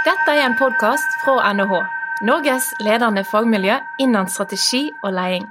[0.00, 1.74] Dette er en podkast fra NHH,
[2.24, 5.44] Norges ledende fagmiljø innen strategi og leding.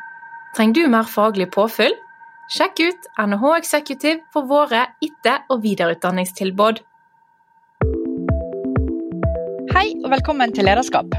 [0.57, 1.93] Trenger du mer faglig påfyll?
[2.49, 6.81] Sjekk ut NHH Executive for våre etter- og videreutdanningstilbud.
[9.75, 11.13] Hei og velkommen til Lederskap.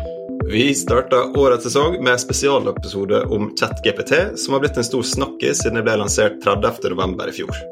[0.50, 5.62] Vi starta årets sesong med en spesialepisode om ChatGPT, som har blitt en stor snakkis
[5.62, 7.14] siden det ble lansert 30.11.
[7.30, 7.68] i fjor.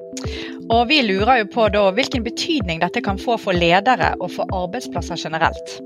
[0.69, 4.51] Og vi lurer jo på da hvilken betydning dette kan få for ledere og for
[4.53, 5.79] arbeidsplasser generelt.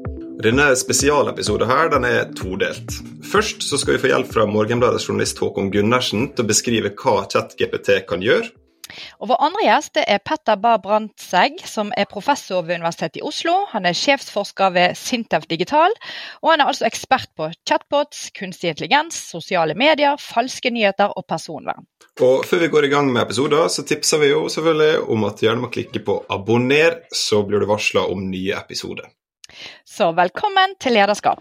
[0.43, 2.97] Denne spesialepisoden her, den er todelt.
[3.23, 7.20] Først så skal vi få hjelp fra Morgenbladets journalist Håkon Gundersen til å beskrive hva
[7.30, 8.51] ChatGPT kan gjøre.
[9.22, 13.55] Og Vår andre gjest er Petter Bahr Brandtzæg, som er professor ved Universitetet i Oslo.
[13.72, 15.95] Han er sjefsforsker ved Sintef Digital,
[16.42, 21.88] og han er altså ekspert på chatbots, kunstig intelligens, sosiale medier, falske nyheter og personvern.
[22.20, 25.41] Og Før vi går i gang med episoder, så tipser vi jo selvfølgelig om at
[25.41, 29.08] du gjerne må klikke på abonner, så blir du varsla om nye episoder.
[29.86, 31.41] Så velkommen til Lederskap.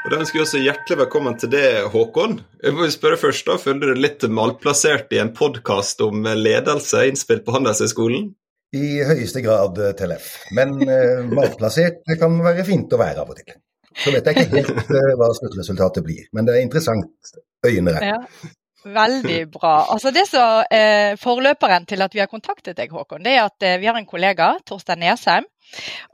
[0.00, 2.38] Og Da ønsker vi også hjertelig velkommen til det, Håkon.
[2.64, 7.02] Jeg må spørre først da, Føler du deg litt malplassert i en podkast om ledelse
[7.10, 8.30] innspilt på Handelshøyskolen?
[8.76, 10.30] I høyeste grad, Tellef.
[10.56, 13.58] Men eh, malplassert det kan være fint å være av og til.
[14.00, 17.34] Så vet jeg ikke helt eh, hva sluttresultatet blir, men det er interessant.
[17.66, 18.08] Øyene rett.
[18.08, 18.50] Ja.
[18.84, 19.74] Veldig bra.
[19.92, 23.66] Altså det som eh, Forløperen til at vi har kontaktet deg, Håkon, det er at
[23.66, 25.48] eh, vi har en kollega, Torstein Nesheim.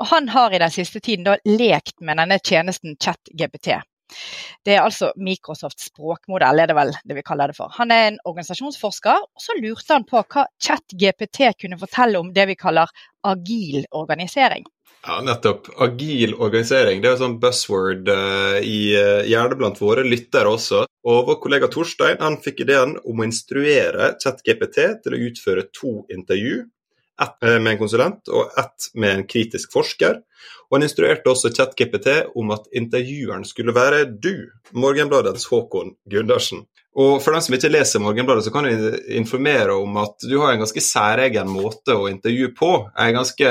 [0.00, 3.76] og Han har i den siste tiden da lekt med denne tjenesten ChatGPT.
[4.66, 7.72] Det er altså Microsofts språkmodell, er det vel det vi kaller det for.
[7.78, 12.46] Han er en organisasjonsforsker, og så lurte han på hva ChatGPT kunne fortelle om det
[12.50, 12.90] vi kaller
[13.26, 14.66] agil organisering.
[15.06, 15.68] Ja, nettopp.
[15.78, 20.82] Agil organisering det er jo sånn buzzword uh, i uh, hjernen blant våre lyttere også.
[21.06, 26.00] Og Vår kollega Torstein han fikk ideen om å instruere ChatGPT til å utføre to
[26.10, 26.64] intervju.
[27.22, 30.18] Ett med en konsulent og ett med en kritisk forsker.
[30.66, 36.66] Og Han instruerte også ChatGPT om at intervjueren skulle være du, Morgenbladets Håkon Gundersen.
[36.96, 40.54] Og For dem som ikke leser Morgenbladet, så kan jeg informere om at du har
[40.54, 42.70] en ganske særegen måte å intervjue på.
[42.96, 43.50] Jeg er ganske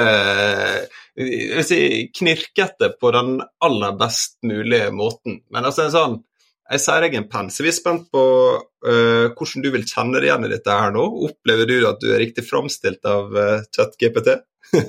[1.15, 1.81] si,
[2.15, 5.41] knirkete på den aller best mulige måten.
[5.53, 6.17] Men altså en sånn
[6.65, 7.51] en særegen penn.
[7.53, 8.23] Så vi er spent på
[8.57, 11.03] uh, hvordan du vil kjenne deg igjen i dette her nå.
[11.27, 14.39] Opplever du at du er riktig framstilt av uh, ChatGPT?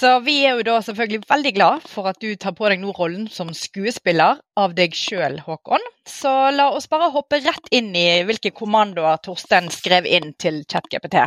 [0.00, 2.94] Så vi er jo da selvfølgelig veldig glad for at du tar på deg nå
[2.96, 5.84] rollen som skuespiller av deg sjøl, Håkon.
[6.08, 11.20] Så la oss bare hoppe rett inn i hvilke kommandoer Torstein skrev inn til ChatGPT.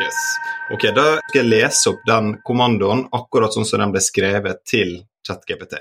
[0.00, 0.18] Yes.
[0.72, 4.94] Ok, Da skal jeg lese opp den kommandoen akkurat sånn som den ble skrevet til
[5.26, 5.76] ChatGPT.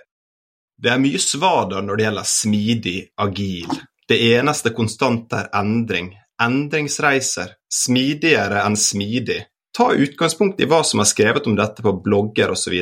[0.79, 3.79] Det er mye svader når det gjelder smidig, agil.
[4.09, 6.11] Det eneste konstante er endring.
[6.41, 7.55] Endringsreiser.
[7.71, 9.39] Smidigere enn smidig.
[9.75, 12.75] Ta utgangspunkt i hva som er skrevet om dette på blogger osv.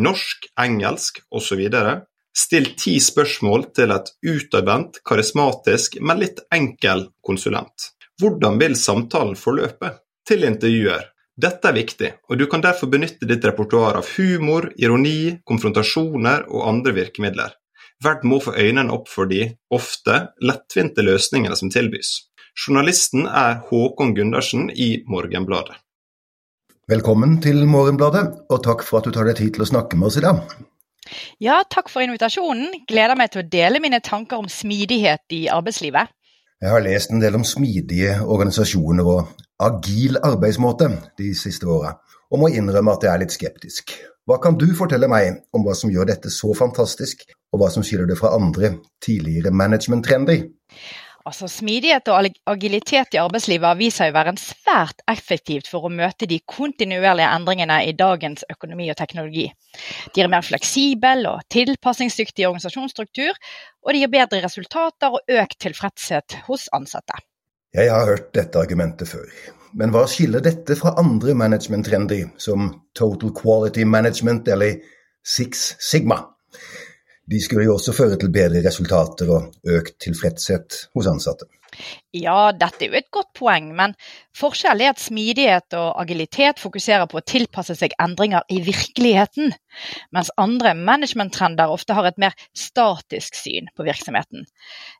[0.00, 1.64] Norsk, engelsk osv.
[2.30, 7.90] Still ti spørsmål til et utadvendt, karismatisk, men litt enkel konsulent.
[8.22, 9.96] Hvordan vil samtalen forløpe?
[10.30, 11.08] Til intervjuer.
[11.42, 16.68] Dette er viktig, og du kan derfor benytte ditt repertoar av humor, ironi, konfrontasjoner og
[16.68, 17.56] andre virkemidler.
[18.04, 22.12] Verd må få øynene opp for de, ofte, lettvinte løsningene som tilbys.
[22.54, 25.74] Journalisten er Håkon Gundersen i Morgenbladet.
[26.86, 28.22] Velkommen til Morgenbladet,
[28.54, 30.46] og takk for at du tar deg tid til å snakke med oss i dag.
[31.42, 32.84] Ja, takk for invitasjonen.
[32.86, 36.14] Gleder meg til å dele mine tanker om smidighet i arbeidslivet.
[36.60, 39.28] Jeg har lest en del om smidige organisasjoner og
[39.64, 41.94] agil arbeidsmåte de siste åra,
[42.28, 43.94] og må innrømme at jeg er litt skeptisk.
[44.28, 47.86] Hva kan du fortelle meg om hva som gjør dette så fantastisk, og hva som
[47.86, 50.42] skiller det fra andre tidligere managementtrender?
[51.28, 55.92] Altså, Smidighet og agilitet i arbeidslivet har vist seg å være svært effektivt for å
[55.92, 59.50] møte de kontinuerlige endringene i dagens økonomi og teknologi.
[60.14, 63.36] De gir mer fleksibel og tilpasningsdyktig organisasjonsstruktur,
[63.84, 67.20] og de gir bedre resultater og økt tilfredshet hos ansatte.
[67.76, 69.28] Jeg har hørt dette argumentet før,
[69.78, 74.80] men hva skiller dette fra andre management-trender, som Total Quality Management eller
[75.22, 76.24] Six Sigma?
[77.30, 81.46] De skulle jo også føre til bedre resultater og økt tilfredshet hos ansatte.
[82.16, 83.94] Ja, dette er jo et godt poeng, men
[84.36, 89.54] forskjellen er at smidighet og agilitet fokuserer på å tilpasse seg endringer i virkeligheten,
[90.14, 94.48] mens andre managementtrender ofte har et mer statisk syn på virksomheten.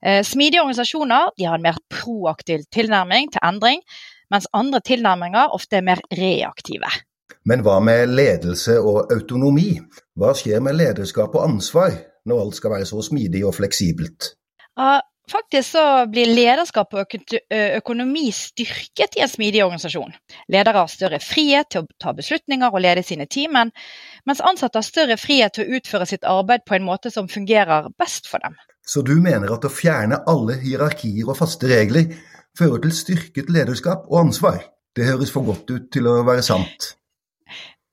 [0.05, 3.83] Eh, smidige organisasjoner har en mer proaktiv tilnærming til endring,
[4.31, 6.93] mens andre tilnærminger ofte er mer reaktive.
[7.49, 9.73] Men hva med ledelse og autonomi?
[10.19, 14.35] Hva skjer med lederskap og ansvar når alt skal være så smidig og fleksibelt?
[14.79, 14.99] Ja,
[15.31, 17.15] Faktisk så blir lederskap og
[17.77, 20.15] økonomi styrket i en smidig organisasjon.
[20.51, 23.55] Ledere har større frihet til å ta beslutninger og lede sine team,
[24.27, 27.93] mens ansatte har større frihet til å utføre sitt arbeid på en måte som fungerer
[28.01, 28.59] best for dem.
[28.83, 32.11] Så du mener at å fjerne alle hierarkier og faste regler
[32.59, 34.65] fører til styrket lederskap og ansvar?
[34.97, 36.95] Det høres for godt ut til å være sant.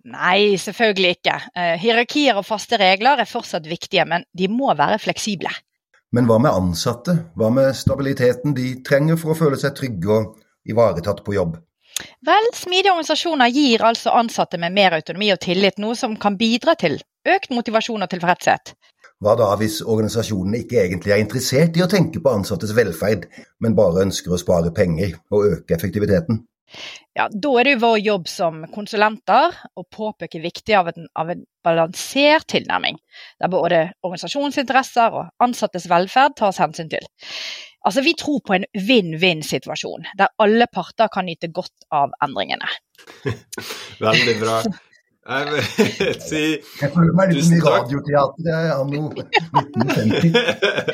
[0.07, 1.35] Nei, selvfølgelig ikke.
[1.51, 5.51] Eh, hierarkier og faste regler er fortsatt viktige, men de må være fleksible.
[6.15, 7.17] Men hva med ansatte?
[7.35, 10.37] Hva med stabiliteten de trenger for å føle seg trygge og
[10.71, 11.57] ivaretatt på jobb?
[12.23, 16.77] Vel, smidige organisasjoner gir altså ansatte med mer autonomi og tillit, noe som kan bidra
[16.79, 18.77] til økt motivasjon og tilfredshet.
[19.19, 23.25] Hva da hvis organisasjonene ikke egentlig er interessert i å tenke på ansattes velferd,
[23.59, 26.45] men bare ønsker å spare penger og øke effektiviteten?
[27.17, 31.45] Ja, Da er det jo vår jobb som konsulenter å påpeke viktigheten av, av en
[31.65, 32.99] balansert tilnærming,
[33.41, 37.07] der både organisasjonsinteresser og ansattes velferd tas hensyn til.
[37.87, 42.67] Altså, Vi tror på en vinn-vinn-situasjon, der alle parter kan nyte godt av endringene.
[44.03, 44.61] Veldig bra.
[45.27, 46.41] Jeg vil si
[46.79, 50.37] Jeg føler meg litt som i radioteatret anno 1950.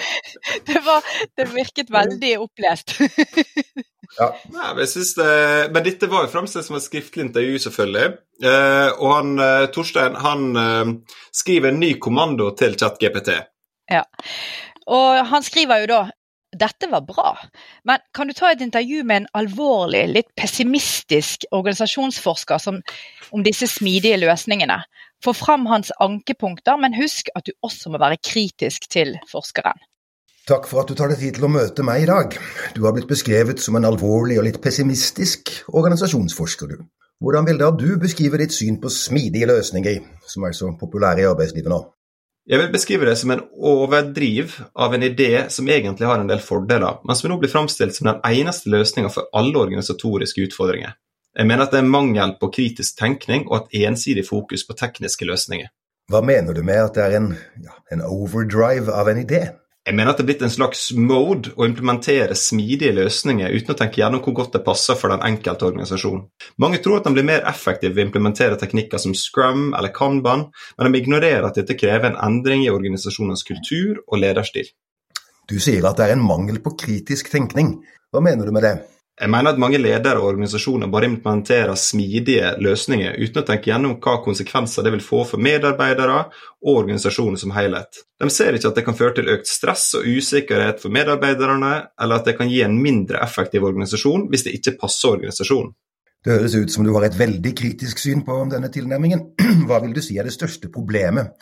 [0.68, 1.06] Det, var,
[1.38, 2.98] det virket veldig opplest.
[4.14, 4.28] Ja.
[4.54, 5.30] Nei, men, det,
[5.74, 8.12] men, dette var jo framstilt som et skriftlig intervju, selvfølgelig.
[8.46, 10.92] Eh, og han, eh, Torstein han eh,
[11.34, 13.32] skriver en ny kommando til ChatGPT.
[13.90, 14.04] Ja,
[14.86, 16.02] og han skriver jo da
[16.60, 17.34] dette var bra,
[17.88, 22.82] men kan du ta et intervju med en alvorlig, litt pessimistisk organisasjonsforsker som,
[23.32, 24.82] om disse smidige løsningene?
[25.24, 29.80] Få fram hans ankepunkter, men husk at du også må være kritisk til forskeren.
[30.44, 32.34] Takk for at du tar deg tid til å møte meg i dag.
[32.76, 36.84] Du har blitt beskrevet som en alvorlig og litt pessimistisk organisasjonsforsker, du.
[37.24, 41.30] Hvordan vil da du beskrive ditt syn på smidige løsninger, som er så populære i
[41.30, 41.80] arbeidslivet nå?
[42.44, 46.42] Jeg vil beskrive det som en overdriv av en idé som egentlig har en del
[46.44, 50.98] fordeler, men som nå blir framstilt som den eneste løsninga for alle organisatoriske utfordringer.
[51.34, 55.26] Jeg mener at det er mangel på kritisk tenkning og et ensidig fokus på tekniske
[55.26, 55.72] løsninger.
[56.12, 57.30] Hva mener du med at det er en,
[57.64, 59.46] ja, en overdrive av en idé?
[59.84, 63.76] Jeg mener at det er blitt en slags mode å implementere smidige løsninger uten å
[63.82, 66.22] tenke gjennom hvor godt det passer for den enkelte organisasjon.
[66.64, 70.46] Mange tror at de blir mer effektive ved å implementere teknikker som scrum eller kanban,
[70.78, 74.72] men de ignorerer at dette krever en endring i organisasjonens kultur og lederstil.
[75.52, 77.76] Du sier at det er en mangel på kritisk tenkning.
[78.08, 78.78] Hva mener du med det?
[79.14, 84.00] Jeg mener at mange ledere og organisasjoner bare implementerer smidige løsninger uten å tenke gjennom
[84.02, 86.16] hva konsekvenser det vil få for medarbeidere
[86.66, 88.02] og organisasjonen som helhet.
[88.18, 92.18] De ser ikke at det kan føre til økt stress og usikkerhet for medarbeiderne, eller
[92.24, 95.76] at det kan gi en mindre effektiv organisasjon hvis det ikke passer organisasjonen.
[96.24, 99.28] Det høres ut som du har et veldig kritisk syn på denne tilnærmingen.
[99.68, 101.36] Hva vil du si er det største problemet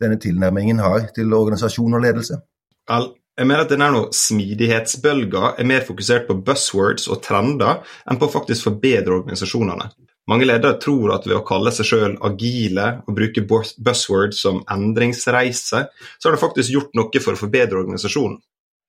[0.00, 2.40] denne tilnærmingen har til organisasjon og ledelse?
[2.88, 8.26] Vel, jeg mener at denne smidighetsbølga er mer fokusert på buzzwords og trender enn på
[8.26, 9.86] å faktisk forbedre organisasjonene.
[10.28, 15.86] Mange ledere tror at ved å kalle seg sjøl agile og bruke buzzwords som endringsreise,
[15.88, 18.36] så har de faktisk gjort noe for å forbedre organisasjonen.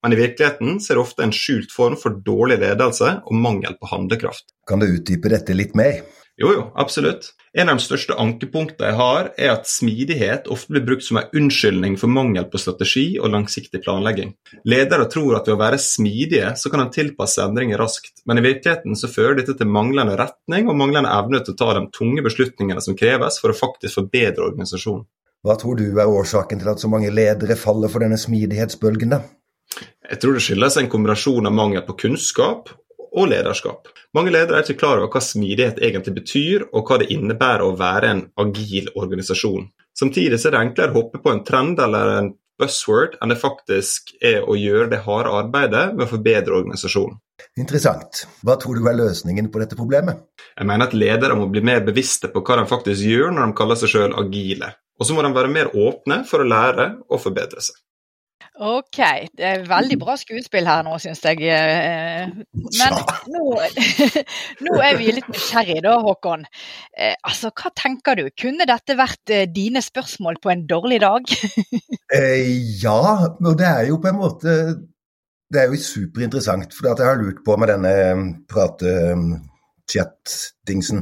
[0.04, 3.92] Men i virkeligheten ser det ofte en skjult form for dårlig ledelse og mangel på
[3.92, 4.48] handlekraft.
[4.68, 6.01] Kan du utdype dette litt mer?
[6.40, 7.34] Jo, jo, absolutt.
[7.54, 11.31] En av de største ankepunktene jeg har, er at smidighet ofte blir brukt som en
[11.34, 14.36] unnskyldning for mangel på strategi og langsiktig planlegging.
[14.69, 18.46] Ledere tror at ved å være smidige, så kan de tilpasse endringer raskt, men i
[18.46, 22.25] virkeligheten så fører dette til manglende retning og manglende evne til å ta de tunge
[22.28, 25.08] beslutningene som kreves for å faktisk forbedre organisasjonen.
[25.41, 29.24] Hva tror du er årsaken til at så mange ledere faller for denne smidighetsbølgen, da?
[30.10, 32.70] Jeg tror det skyldes en kombinasjon av mangel på kunnskap
[33.13, 33.89] og lederskap.
[34.18, 37.78] Mange ledere er ikke klar over hva smidighet egentlig betyr, og hva det innebærer å
[37.80, 39.70] være en agil organisasjon.
[40.00, 44.13] Samtidig er det enklere å hoppe på en trend eller en buzzword enn det faktisk
[44.25, 47.18] er å gjøre det harde arbeidet med å forbedre organisasjonen.
[47.60, 48.25] Interessant.
[48.44, 50.25] Hva tror du er løsningen på dette problemet?
[50.58, 53.60] Jeg mener at ledere må bli mer bevisste på hva de faktisk gjør når de
[53.60, 54.74] kaller seg selv agile.
[55.00, 57.80] Og så må de være mer åpne for å lære og forbedre seg.
[58.60, 58.98] Ok,
[59.39, 61.39] det er veldig bra skuespill her nå, syns jeg.
[61.48, 62.92] Eh, men
[63.32, 63.56] nå,
[64.66, 66.44] nå, er vi litt nysgjerrige da, Håkon.
[66.92, 68.28] Eh, altså, hva tenker du?
[68.36, 71.24] Kunne dette vært eh, dine spørsmål på en dårlig dag?
[72.84, 74.51] ja, og det er jo på en måte
[75.50, 77.94] Det er jo superinteressant, for jeg har lurt på med denne
[78.51, 81.00] prate-chat-dingsen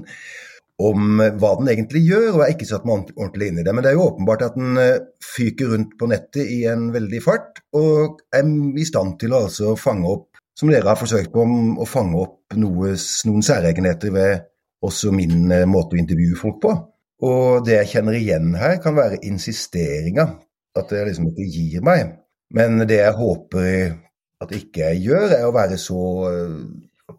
[0.77, 3.65] om eh, hva den egentlig gjør, og jeg har ikke satt meg ordentlig inn i
[3.65, 3.73] det.
[3.73, 7.21] Men det er jo åpenbart at den eh, fyker rundt på nettet i en veldig
[7.23, 11.45] fart, og er i stand til å altså fange opp, som dere har forsøkt på,
[11.45, 12.93] å fange opp noe,
[13.29, 14.47] noen særegenheter ved
[14.85, 16.75] også min eh, måte å intervjue folk på.
[17.27, 20.29] Og det jeg kjenner igjen her, kan være insisteringa.
[20.77, 22.11] At jeg liksom ikke gir meg.
[22.53, 23.95] Men det jeg håper
[24.43, 26.01] at ikke jeg gjør, er å være så,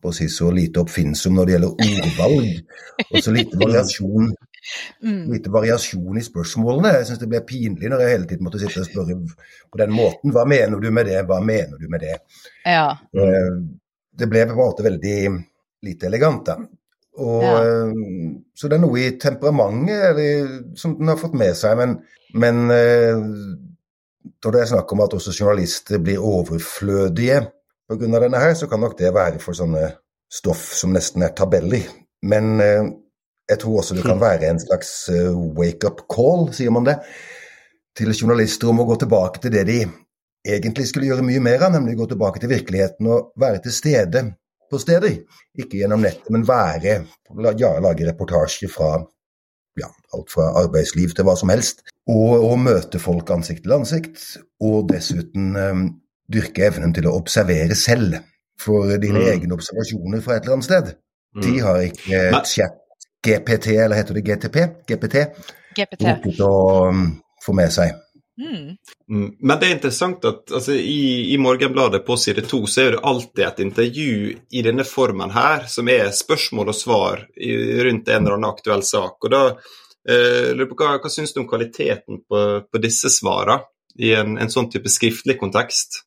[0.06, 2.78] å si, så lite oppfinnsom når det gjelder ordvalg,
[3.08, 4.30] og så lite variasjon,
[5.06, 5.20] mm.
[5.32, 6.94] lite variasjon i spørsmålene.
[6.98, 9.94] Jeg syns det ble pinlig når jeg hele tiden måtte sitte og spørre på den
[9.96, 10.34] måten.
[10.34, 12.18] Hva mener du med det, hva mener du med det?
[12.64, 12.90] Ja.
[13.10, 15.18] Det ble på en måte veldig
[15.88, 16.58] lite elegant, da.
[17.18, 17.62] Og, ja.
[18.54, 21.96] Så det er noe i temperamentet eller, som den har fått med seg, men,
[22.38, 22.60] men
[24.38, 27.40] når det er snakk om at også journalister blir overflødige
[27.88, 28.20] pga.
[28.20, 29.92] denne her, så kan nok det være for sånne
[30.32, 31.88] stoff som nesten er tabeller.
[32.22, 32.90] Men eh,
[33.48, 36.98] jeg tror også det kan være en slags eh, wake-up call, sier man det,
[37.96, 39.80] til journalister om å gå tilbake til det de
[40.48, 44.24] egentlig skulle gjøre mye mer av, nemlig gå tilbake til virkeligheten og være til stede
[44.68, 45.22] på steder.
[45.58, 47.00] Ikke gjennom nettet, men være,
[47.58, 48.98] ja, lage reportasjer fra
[49.78, 51.84] ja, alt fra arbeidsliv til hva som helst.
[52.08, 54.22] Og, og møte folk ansikt til ansikt,
[54.64, 55.88] og dessuten um,
[56.32, 58.18] dyrke evnen til å observere selv.
[58.58, 59.28] For dine mm.
[59.30, 60.90] egne observasjoner fra et eller annet sted,
[61.36, 61.42] mm.
[61.44, 62.80] de har ikke chat
[63.22, 64.58] GPT, eller heter det GTP?
[64.88, 65.16] GPT?
[65.78, 66.40] GPT.
[66.42, 67.08] å um,
[67.44, 67.94] få med seg.
[68.38, 68.76] Mm.
[69.10, 69.30] mm.
[69.40, 73.04] Men det er interessant at altså, i, i, Morgenbladet på side to så er det
[73.10, 74.12] alltid et intervju
[74.50, 77.54] i denne formen her, som er spørsmål og svar i,
[77.86, 79.18] rundt en eller annen aktuell sak.
[79.22, 83.62] Og da eh, lurer på Hva, hva syns du om kvaliteten på, på disse svarene
[83.98, 86.02] i en, en, sånn type skriftlig kontekst?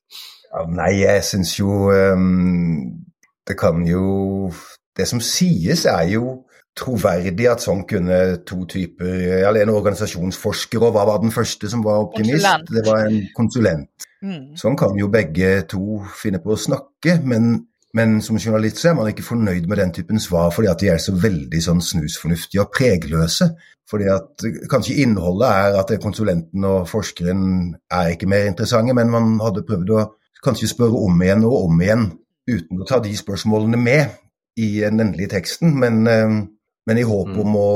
[0.52, 3.04] Ja, nei, jeg syns jo um,
[3.48, 4.50] Det kan jo
[4.96, 6.42] Det som sies, er jo
[6.76, 8.18] troverdig at sånn kunne
[8.48, 12.44] to typer eller En organisasjonsforsker, og hva var den første som var optimist?
[12.44, 12.72] Konsulent.
[12.72, 14.06] Det var en konsulent.
[14.22, 14.44] Mm.
[14.56, 17.54] Sånn kan jo begge to finne på å snakke, men,
[17.96, 20.88] men, som journalist så er man ikke fornøyd med den typen svar fordi at de
[20.92, 23.50] er så veldig sånn snusfornuftige og pregløse.
[23.90, 29.36] Fordi at Kanskje innholdet er at konsulenten og forskeren er ikke mer interessante, men man
[29.42, 30.06] hadde prøvd å
[30.42, 32.08] kanskje spørre om igjen og om igjen
[32.48, 34.16] uten å ta de spørsmålene med
[34.58, 35.76] i den endelige teksten.
[35.78, 36.40] Men eh,
[36.86, 37.58] men i håp om mm.
[37.58, 37.70] å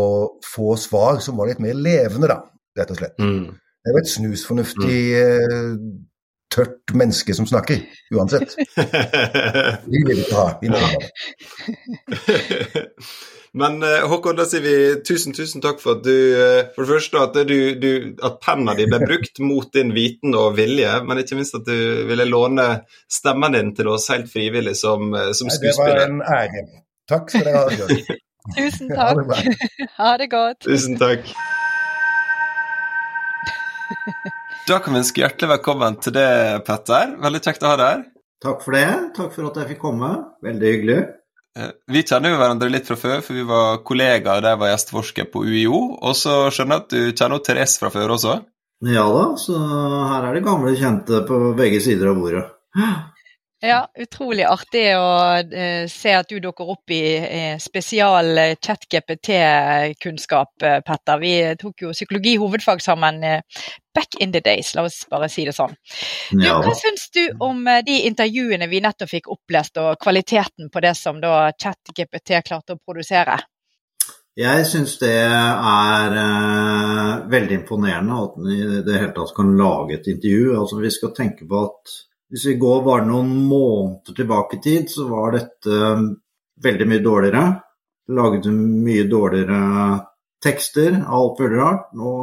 [0.44, 2.40] få svar som var litt mer levende, da,
[2.78, 3.16] rett og slett.
[3.23, 3.54] Mm.
[3.54, 5.00] Det er jo et snusfornuftig,
[5.52, 5.85] mm.
[6.57, 7.79] Tørt menneske som snakker,
[8.15, 8.57] uansett.
[9.93, 11.09] Vi vil ikke ha innholdet.
[13.57, 16.91] Men uh, Håkon, da sier vi tusen tusen takk for at du uh, For det
[16.91, 21.19] første at, du, du, at penna di ble brukt mot din viten og vilje, men
[21.23, 25.49] ikke minst at du ville låne stemmen din til oss helt frivillig som, uh, som
[25.49, 26.05] skuespiller.
[26.05, 26.69] Det var en ære.
[27.09, 27.73] Takk skal dere ha.
[28.57, 29.01] Tusen takk.
[29.01, 29.57] Ha det,
[30.03, 30.61] ha det godt.
[30.69, 31.25] Tusen takk.
[34.66, 36.30] Da kan vi ønske hjertelig velkommen til det,
[36.66, 37.12] Petter.
[37.23, 38.00] Veldig kjekt å ha deg her.
[38.42, 38.88] Takk for det.
[39.14, 40.08] Takk for at jeg fikk komme.
[40.42, 40.96] Veldig hyggelig.
[41.56, 44.73] Eh, vi kjenner jo hverandre litt fra før, for vi var kollegaer da jeg var
[44.73, 45.78] gjesteforsker på UiO.
[46.02, 48.35] Og så skjønner jeg at du kjenner Therese fra før også?
[48.90, 49.54] Ja da, så
[50.11, 52.42] her er det gamle kjente på begge sider av bordet.
[53.66, 55.06] Ja, utrolig artig å
[55.42, 61.18] uh, se at du dukker opp i uh, spesial uh, chat-GPT-kunnskap, uh, Petter.
[61.18, 63.18] Vi tok jo psykologi hovedfag sammen
[63.96, 65.75] back in the days, la oss bare si det sånn.
[66.37, 66.61] Ja.
[66.61, 70.94] Du, hva syns du om de intervjuene vi nettopp fikk opplest, og kvaliteten på det
[70.94, 73.40] som da chat-GPT klarte å produsere?
[74.37, 76.18] Jeg syns det er
[77.32, 80.52] veldig imponerende at den i det hele tatt kan lage et intervju.
[80.61, 81.96] Altså, vi skal tenke på at
[82.30, 86.09] hvis vi går bare noen måneder tilbake i tid, så var dette um,
[86.62, 87.45] veldig mye dårligere.
[88.16, 89.61] Laget mye dårligere
[90.42, 91.92] tekster av alt mulig rart.
[91.99, 92.14] Nå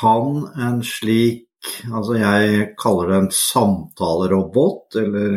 [0.00, 1.46] kan en slik
[1.92, 5.34] Altså jeg kaller det en samtalerobot, eller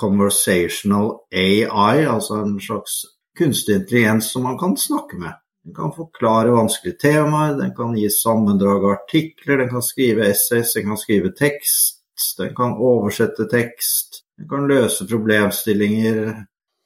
[0.00, 2.94] conversational AI, altså en slags
[3.36, 5.36] kunstig intelligens som man kan snakke med.
[5.66, 10.72] Den kan forklare vanskelige temaer, den kan gi sammendrag av artikler, den kan skrive essays,
[10.78, 11.95] den kan skrive tekst
[12.38, 16.34] den kan oversette tekst, den kan løse problemstillinger,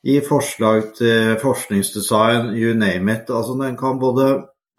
[0.06, 3.30] gi forslag til forskningsdesign, you name it.
[3.30, 4.30] Altså den kan både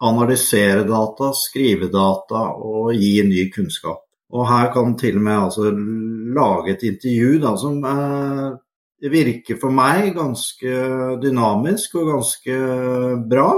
[0.02, 4.02] analysere data, skrive data og gi ny kunnskap.
[4.32, 5.70] Og her kan den til og med altså
[6.36, 10.72] lage et intervju da, som eh, virker for meg ganske
[11.22, 12.58] dynamisk og ganske
[13.30, 13.48] bra.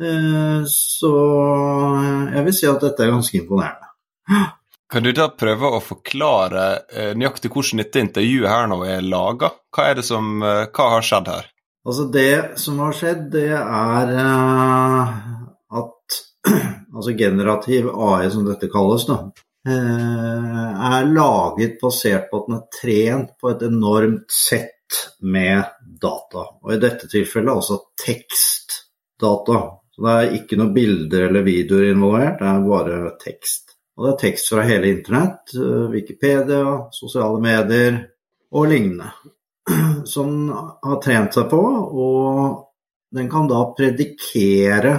[0.00, 1.12] Eh, så
[2.36, 3.88] jeg vil si at dette er ganske imponerende.
[4.90, 9.52] Kan du da prøve å forklare eh, nøyaktig hvordan dette intervjuet her nå er laga?
[9.70, 11.46] Hva, eh, hva har skjedd her?
[11.86, 15.14] Altså Det som har skjedd, det er uh,
[15.80, 16.18] at
[16.96, 19.20] altså generativ AI, som dette kalles, da,
[19.70, 25.70] uh, er laget basert på at den er trent på et enormt sett med
[26.02, 26.48] data.
[26.66, 29.64] Og i dette tilfellet også tekstdata.
[29.94, 33.69] Så det er ikke noen bilder eller videoer involvert, det er bare tekst.
[34.00, 35.52] Og det er tekst fra hele internett.
[35.52, 36.64] Eh, Wikipedia,
[36.96, 37.98] sosiale medier,
[38.56, 39.10] og lignende.
[40.14, 42.62] Som har trent seg på, og
[43.12, 44.94] den kan da predikere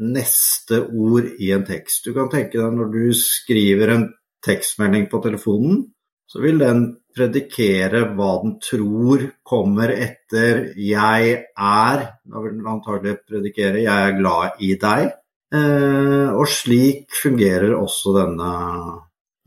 [0.00, 2.08] neste ord i en tekst.
[2.08, 4.08] Du kan tenke deg når du skriver en
[4.42, 5.84] tekstmelding på telefonen,
[6.26, 12.06] så vil den predikere hva den tror kommer etter 'jeg er'.
[12.26, 15.12] Da vil den antagelig predikere 'jeg er glad i deg'.
[15.54, 18.50] Eh, og slik fungerer også denne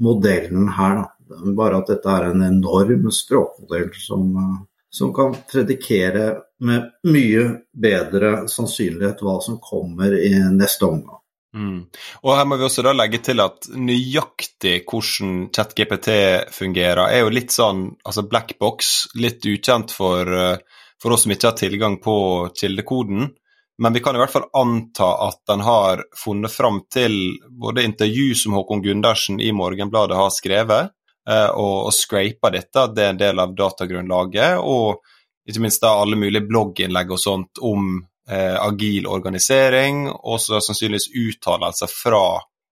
[0.04, 1.10] modellen her, da.
[1.56, 4.58] Bare at dette er en enorm språkmodell som, eh,
[4.92, 6.26] som kan predikere
[6.60, 11.24] med mye bedre sannsynlighet hva som kommer i neste omgang.
[11.54, 11.86] Mm.
[12.26, 16.10] Og her må vi også da legge til at nøyaktig hvordan ChatGPT
[16.52, 20.58] fungerer, er jo litt sånn altså black box, litt ukjent for, eh,
[21.02, 22.18] for oss som ikke har tilgang på
[22.58, 23.32] kildekoden.
[23.84, 27.18] Men vi kan i hvert fall anta at den har funnet fram til
[27.52, 30.94] både intervju som Håkon Gundersen i Morgenbladet har skrevet,
[31.30, 35.04] eh, og, og scrapa dette, at det er en del av datagrunnlaget, og
[35.50, 37.98] ikke minst da alle mulige blogginnlegg og sånt om
[38.30, 42.24] eh, agil organisering, og så sannsynligvis uttalelser fra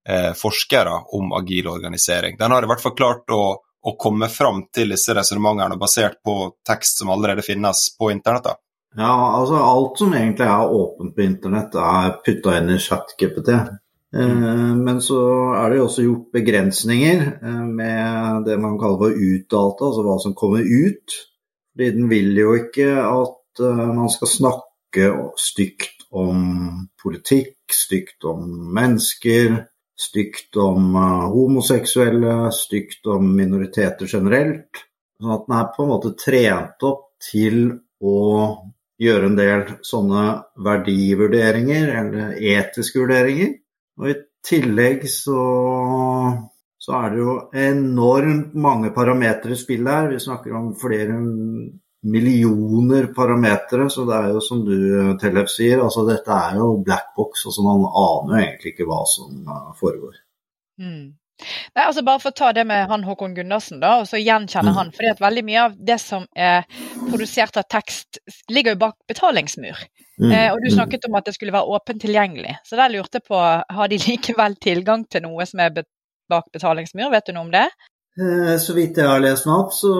[0.08, 2.40] eh, forskere om agil organisering.
[2.40, 6.54] Den har i hvert fall klart å, å komme fram til disse resonnementene basert på
[6.64, 8.54] tekst som allerede finnes på internett.
[8.96, 13.54] Ja, altså alt som egentlig er åpent på internett, er putta inn i ChatGPT.
[14.12, 15.20] Eh, men så
[15.56, 20.18] er det jo også gjort begrensninger eh, med det man kaller for utdata, altså hva
[20.20, 21.16] som kommer ut.
[21.72, 25.08] Fordi den vil jo ikke at eh, man skal snakke
[25.40, 26.42] stygt om
[27.00, 28.44] politikk, stygt om
[28.76, 29.56] mennesker,
[29.96, 30.92] stygt om
[31.32, 34.84] homoseksuelle, stygt om minoriteter generelt.
[35.16, 37.70] Sånn at den er på en måte trent opp til
[38.02, 38.18] å
[39.02, 40.24] gjøre en del sånne
[40.64, 43.54] verdivurderinger eller etiske vurderinger.
[44.00, 44.16] Og i
[44.46, 45.44] tillegg så,
[46.80, 47.36] så er det jo
[47.68, 50.10] enormt mange parametere i spill her.
[50.12, 51.18] Vi snakker om flere
[52.02, 54.76] millioner parametere, så det er jo som du
[55.22, 57.46] Tellef sier, altså dette er jo black box.
[57.46, 59.42] altså Man aner jo egentlig ikke hva som
[59.78, 60.16] foregår.
[60.82, 61.12] Mm.
[61.74, 64.72] Nei, altså Bare for å ta det med han Håkon Gundersen, da, og så gjenkjenne
[64.72, 64.78] mm.
[64.78, 64.92] han.
[64.94, 66.66] fordi at Veldig mye av det som er
[67.08, 68.20] produsert av tekst,
[68.52, 69.80] ligger jo bak betalingsmur.
[70.20, 70.30] Mm.
[70.30, 70.76] Eh, og Du mm.
[70.76, 72.58] snakket om at det skulle være åpent tilgjengelig.
[72.68, 73.40] Så der lurte jeg på,
[73.78, 77.10] har de likevel tilgang til noe som er bak betalingsmur?
[77.14, 77.66] Vet du noe om det?
[78.20, 79.92] Eh, så vidt jeg har lest meg opp, så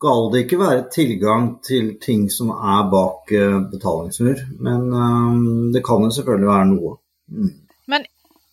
[0.00, 4.46] skal det ikke være tilgang til ting som er bak eh, betalingsmur.
[4.64, 6.94] Men um, det kan jo selvfølgelig være noe.
[7.28, 7.50] Mm.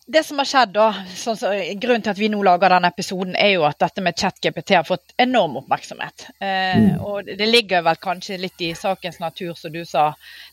[0.08, 3.34] Det som har skjedd da, sånn så, Grunnen til at vi nå lager denne episoden,
[3.36, 6.30] er jo at dette med ChatGPT har fått enorm oppmerksomhet.
[6.40, 7.02] Eh, mm.
[7.04, 10.06] Og det ligger vel kanskje litt i sakens natur, som du sa.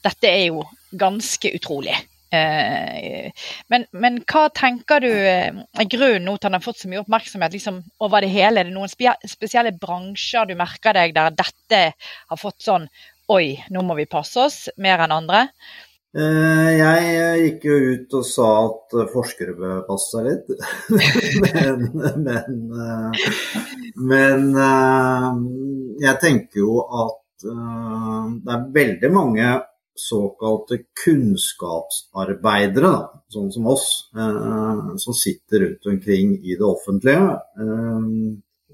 [0.04, 1.96] Dette er jo ganske utrolig.
[2.36, 3.32] Eh,
[3.72, 7.06] men, men, hva tenker du er grunnen nå til at den har fått så mye
[7.06, 8.60] oppmerksomhet liksom, over det hele?
[8.60, 12.90] Er det noen spesielle bransjer du merker deg der dette har fått sånn
[13.34, 15.48] Oi, nå må vi passe oss, mer enn andre?
[16.16, 20.48] Eh, jeg gikk jo ut og sa at forskere bør passe seg litt.
[21.44, 21.82] men,
[22.24, 23.12] men, eh,
[24.00, 25.28] men, eh,
[26.06, 29.48] jeg tenker jo at det er veldig mange
[30.00, 32.94] såkalte kunnskapsarbeidere,
[33.32, 37.36] sånn som oss, som sitter rundt omkring i det offentlige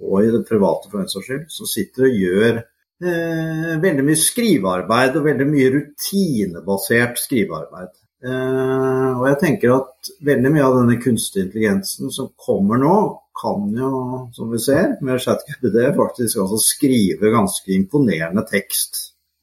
[0.01, 2.61] og i det private for den saks skyld, som sitter og gjør
[3.03, 7.91] eh, veldig mye skrivearbeid og veldig mye rutinebasert skrivearbeid.
[8.21, 12.95] Eh, og jeg tenker at veldig mye av denne kunstig intelligensen som kommer nå,
[13.41, 13.91] kan jo,
[14.35, 18.99] som vi ser, med ChatGPD faktisk altså skrive ganske imponerende tekst.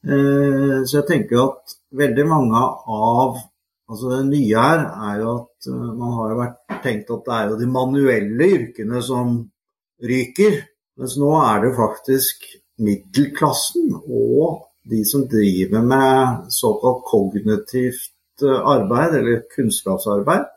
[0.07, 3.39] Eh, så jeg tenker at veldig mange av
[3.89, 6.43] Altså Det nye her er jo at uh, man har jo
[6.83, 9.31] tenkt at det er jo de manuelle yrkene som
[10.05, 10.59] ryker.
[10.99, 12.45] Mens nå er det faktisk
[12.79, 20.47] middelklassen og de som driver med såkalt kognitivt eh, arbeid, eller kunnskapsarbeid,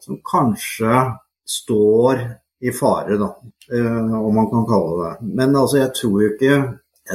[0.00, 1.00] som kanskje
[1.48, 2.22] står
[2.62, 3.32] i fare, da,
[3.72, 5.32] eh, om man kan kalle det.
[5.34, 6.60] Men altså, jeg tror jo ikke,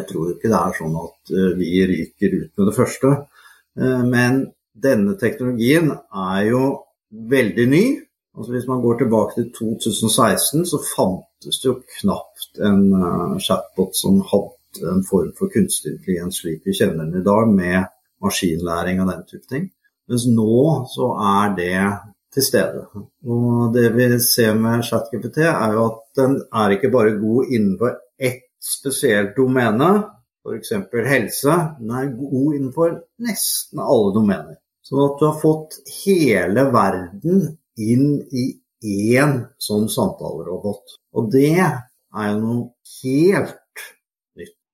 [0.02, 3.15] ikke det er sånn at eh, vi ryker ut med det første.
[3.78, 4.39] Men
[4.74, 6.62] denne teknologien er jo
[7.13, 7.84] veldig ny.
[8.38, 13.97] Altså Hvis man går tilbake til 2016, så fantes det jo knapt en uh, chatbot
[13.97, 17.88] som hadde en form for kunstig intelligens slik vi kjenner den i dag, med
[18.21, 19.65] maskinlæring og den type ting.
[20.10, 20.60] Mens nå
[20.93, 21.80] så er det
[22.34, 22.86] til stede.
[23.34, 27.97] Og det vi ser med ChatGPT, er jo at den er ikke bare god innenfor
[28.19, 29.91] ett spesielt domene,
[30.45, 30.73] f.eks.
[31.10, 31.58] helse.
[31.80, 34.58] Den er god innenfor nesten alle domener.
[34.86, 37.47] Sånn at du har fått hele verden
[37.78, 38.48] inn i
[39.18, 40.98] én sånn samtalerobot.
[41.18, 42.66] Og det er jo noe
[43.02, 43.56] helt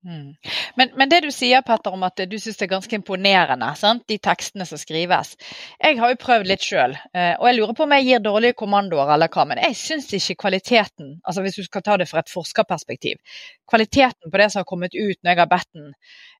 [0.05, 0.35] Mm.
[0.75, 4.03] Men, men, det du sier Petter, om at du syns det er ganske imponerende, sant?
[4.11, 5.31] de tekstene som skrives.
[5.79, 8.57] Jeg har jo prøvd litt sjøl, eh, og jeg lurer på om jeg gir dårlige
[8.59, 9.45] kommandoer eller hva.
[9.47, 13.21] Men jeg syns ikke kvaliteten, altså hvis du skal ta det fra et forskerperspektiv,
[13.69, 15.93] kvaliteten på det som har kommet ut når jeg har bedt den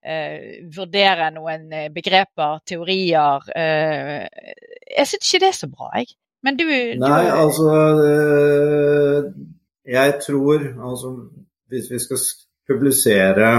[0.04, 4.28] eh, vurdere noen begreper, teorier eh,
[4.92, 6.12] Jeg syns ikke det er så bra, jeg.
[6.44, 6.66] Men du,
[7.00, 7.70] Nei, altså
[9.88, 11.14] Jeg tror altså
[11.72, 12.20] Hvis vi skal
[12.68, 13.52] publisere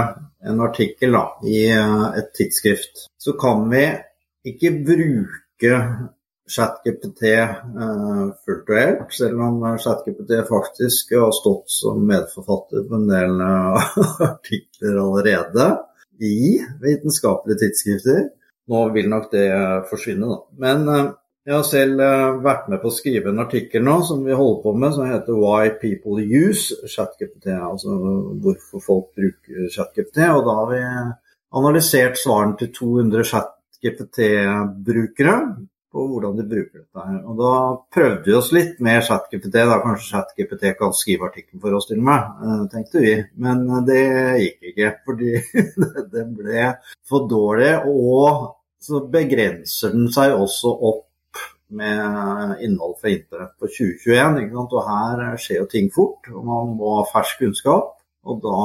[0.45, 3.83] en artikkel da, i eh, et tidsskrift, så kan vi
[4.49, 5.71] ikke bruke
[6.49, 13.07] ChatGPT uh, fullt og helt, selv om ChatGPT faktisk har stått som medforfatter på en
[13.09, 13.41] del
[14.29, 15.69] artikler allerede
[16.21, 18.27] i vitenskapelige tidsskrifter.
[18.69, 19.47] Nå vil nok det
[19.89, 20.41] forsvinne, da.
[20.61, 21.13] Men
[21.45, 24.63] jeg har selv uh, vært med på å skrive en artikkel nå som vi holder
[24.63, 27.53] på med, som heter 'Why People Use ChatGPT'.
[27.53, 27.89] Altså
[28.41, 30.17] hvorfor folk bruker ChatGPT.
[30.33, 30.79] Og da har vi
[31.61, 35.35] analysert svarene til 200 ChatGPT-brukere
[35.93, 36.97] på hvordan de bruker dette.
[36.97, 37.21] her.
[37.29, 39.53] Og da prøvde vi oss litt med ChatGPT.
[39.53, 43.13] Da kanskje ChatGPT kan skrive artikkelen for oss til og med, uh, tenkte vi.
[43.37, 44.01] Men uh, det
[44.41, 45.31] gikk ikke, fordi
[46.17, 46.73] den ble
[47.05, 47.85] for dårlig.
[47.85, 51.05] Og så begrenser den seg også opp
[51.73, 54.53] med innhold fra internett på 2021.
[54.61, 57.95] Og her skjer jo ting fort, og man må ha fersk kunnskap.
[58.25, 58.55] Og da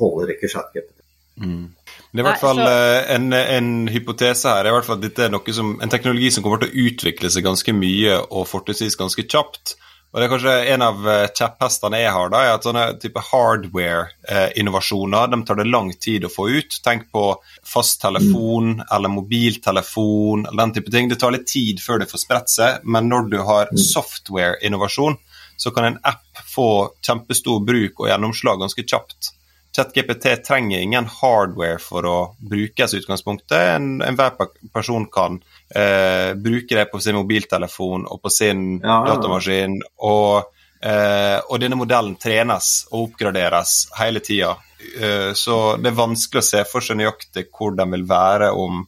[0.00, 0.98] holder ikke ChatGPT.
[1.40, 1.70] Mm.
[2.12, 2.60] Det er i hvert fall.
[2.60, 5.92] Eh, en, en, hypotese her er i hvert fall at dette er noe som, en
[5.92, 9.76] teknologi som kommer til å utvikle seg ganske mye og fortrinnsvis ganske kjapt.
[10.12, 13.20] Og det er kanskje En av eh, kjepphestene jeg har, da, er at sånne type
[13.30, 16.78] hardware-innovasjoner de tar det lang tid å få ut.
[16.84, 17.24] Tenk på
[17.64, 21.08] fasttelefon eller mobiltelefon eller den type ting.
[21.08, 23.80] Det tar litt tid før det får spredt seg, men når du har mm.
[23.88, 25.16] software-innovasjon,
[25.56, 29.32] så kan en app få kjempestor bruk og gjennomslag ganske kjapt.
[29.72, 33.80] ChatGPT trenger ingen hardware for å brukes i utgangspunktet.
[33.80, 35.40] Enhver en person kan
[35.74, 39.14] eh, bruke det på sin mobiltelefon og på sin ja, ja.
[39.14, 39.78] datamaskin.
[40.08, 44.54] Og, eh, og, denne modellen trenes og oppgraderes hele tida.
[45.00, 48.84] Eh, så det er vanskelig å se for seg nøyaktig hvor den vil være om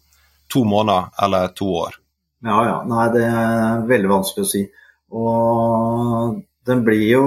[0.51, 2.01] to måneder eller to år.
[2.45, 2.79] Ja, ja.
[2.89, 4.65] Nei, det er veldig vanskelig å si.
[5.15, 7.25] Og den blir jo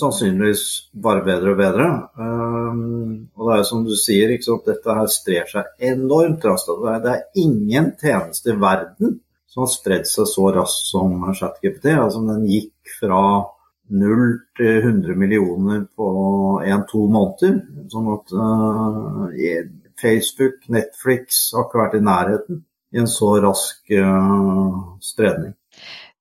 [0.00, 0.64] sannsynligvis
[1.04, 1.88] bare bedre og bedre.
[2.16, 4.32] Um, og det er som du sier,
[4.66, 6.72] dette her sprer seg enormt raskt.
[7.04, 9.18] Det er ingen tjeneste i verden
[9.50, 11.92] som har spredd seg så raskt som ChatGPT.
[11.96, 13.22] Altså, den gikk fra
[13.90, 16.08] 0 til 100 millioner på
[16.62, 17.60] 1-2 måneder.
[17.90, 24.96] Sånn at uh, Facebook, Netflix har ikke vært i nærheten i en så rask uh,
[25.02, 25.54] spredning.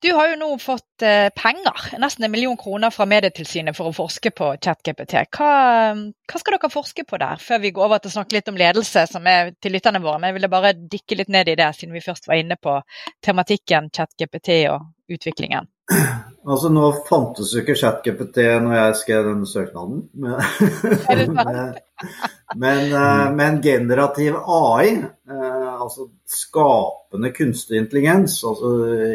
[0.02, 3.96] Du har jo nå fått eh, penger, nesten en million kroner fra Medietilsynet for å
[3.96, 5.18] forske på ChatGPT.
[5.36, 5.50] Hva,
[5.92, 8.60] hva, skal dere forske på der, før vi går over til å snakke litt om
[8.60, 10.22] ledelse, som er til lytterne våre?
[10.22, 12.78] Men jeg ville bare dykke litt ned i det, siden vi først var inne på
[13.26, 15.68] tematikken ChatGPT og utviklingen.
[15.90, 20.06] Altså, nå fantes jo ikke ChatGPT når jeg skrev denne søknaden.
[20.16, 21.36] Men,
[22.64, 28.68] men, eh, men generativ AI, eh, altså skapende kunstig intelligens, altså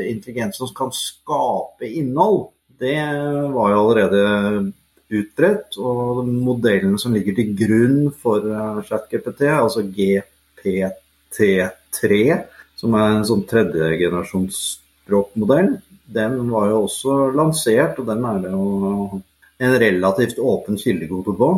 [0.08, 2.48] intelligens som kan skape innhold,
[2.80, 2.98] det
[3.54, 4.72] var jo allerede
[5.14, 5.76] utbredt.
[5.78, 11.60] Og modellen som ligger til grunn for eh, ChatGPT, altså GPT3,
[12.80, 15.70] som er en sånn tredjegenerasjonsspråkmodell,
[16.14, 18.64] den var jo også lansert, og den er det jo
[19.64, 21.48] en relativt åpen kildekode på.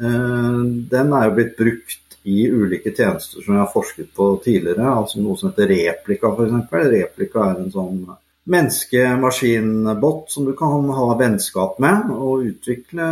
[0.00, 0.60] Eh,
[0.94, 5.22] den er jo blitt brukt i ulike tjenester som jeg har forsket på tidligere, altså
[5.22, 6.74] noe som heter Replika f.eks.
[6.92, 8.02] Replika er en sånn
[8.50, 13.10] menneske-maskin-bot som du kan ha vennskap med og utvikle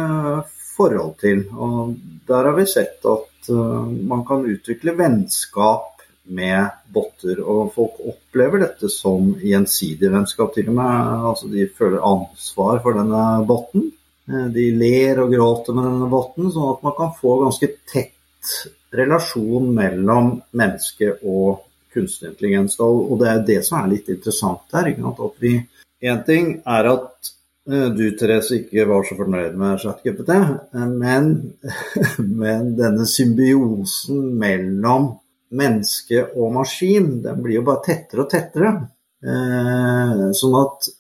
[0.79, 1.45] forhold til.
[1.55, 1.95] Og
[2.29, 7.41] der har vi sett at eh, man kan utvikle vennskap med botter.
[7.43, 11.15] Og folk opplever dette som gjensidig vennskap, til og med.
[11.33, 13.89] Altså, de føler ansvar for denne botten.
[14.29, 18.55] Eh, de ler og gråter med denne botten, sånn at man kan få ganske tett
[18.95, 22.79] relasjon mellom menneske og kunstig intelligens.
[22.81, 24.91] Og det er det som er litt interessant her.
[24.93, 25.55] At vi,
[26.09, 27.33] en ting er at
[27.71, 31.33] eh, du, Therese, ikke var så fornøyd med ChatGPT, eh, men,
[32.43, 35.13] men denne symbiosen mellom
[35.49, 38.75] menneske og maskin, den blir jo bare tettere og tettere.
[39.19, 40.93] Eh, sånn at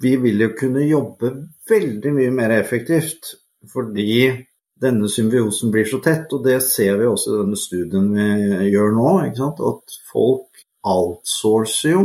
[0.00, 1.30] vi vil jo kunne jobbe
[1.68, 3.34] veldig mye mer effektivt
[3.70, 4.28] fordi
[4.84, 8.94] denne symbiosen blir så tett, og det ser vi også i denne studien vi gjør
[8.98, 9.12] nå.
[9.72, 12.04] At folk outsourcer jo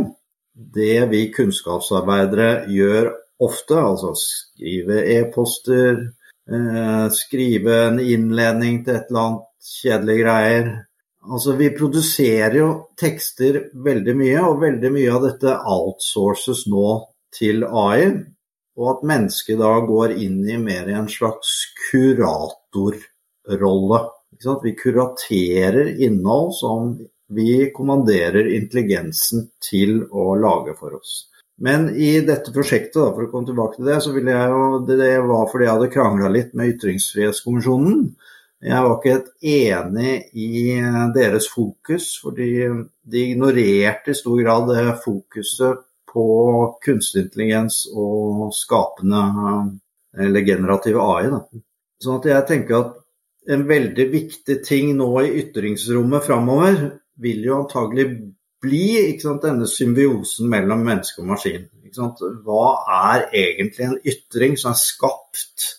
[0.55, 3.13] det vi kunnskapsarbeidere gjør
[3.43, 6.07] ofte, altså skrive e-poster,
[6.51, 10.69] Eh, skrive en innledning til et eller annet kjedelige greier.
[11.29, 16.87] Altså, vi produserer jo tekster veldig mye, og veldig mye av dette outsources nå
[17.35, 18.07] til AI.
[18.79, 21.49] Og at mennesket da går inn i mer i en slags
[21.89, 23.99] kuratorrolle.
[24.63, 26.93] Vi kuraterer innhold som
[27.29, 31.29] vi kommanderer intelligensen til å lage for oss.
[31.59, 35.09] Men i dette prosjektet, for å komme tilbake til det, så ville jeg jo, det
[35.27, 38.15] var fordi jeg hadde krangla litt med Ytringsfrihetskommisjonen.
[38.63, 40.79] Jeg var ikke helt enig i
[41.15, 42.49] deres fokus, fordi
[43.03, 46.25] de ignorerte i stor grad det fokuset på
[46.83, 49.21] kunstig intelligens og skapende
[50.17, 51.29] eller generative AI.
[51.29, 51.43] Da.
[52.01, 52.97] Sånn at jeg tenker at
[53.49, 56.81] en veldig viktig ting nå i ytringsrommet framover
[57.19, 58.07] vil jo antagelig
[58.61, 61.67] bli sant, denne symbiosen mellom menneske og maskin.
[62.45, 62.65] Hva
[63.13, 65.69] er egentlig en ytring som er skapt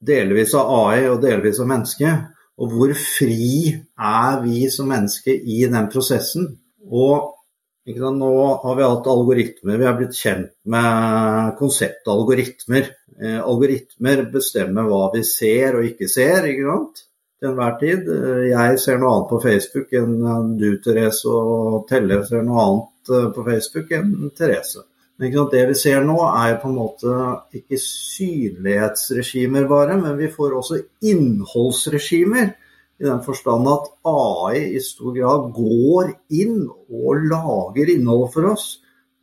[0.00, 2.14] delvis av AI og delvis av menneske?
[2.60, 6.48] Og hvor fri er vi som menneske i den prosessen?
[6.86, 7.39] Og
[7.88, 12.90] nå har vi hatt algoritmer, vi har blitt kjent med konseptet algoritmer.
[13.20, 16.48] Eh, algoritmer bestemmer hva vi ser og ikke ser.
[16.50, 17.06] ikke sant?
[17.40, 18.08] til enhver tid.
[18.50, 23.28] Jeg ser noe annet på Facebook enn du, Therese, og Telle ser noe annet eh,
[23.34, 24.84] på Facebook enn Therese.
[25.20, 27.14] Det vi ser nå, er på en måte
[27.58, 30.78] ikke synlighetsregimer bare, men vi får også
[31.10, 32.54] innholdsregimer.
[33.00, 38.66] I den forstand at AI i stor grad går inn og lager innhold for oss.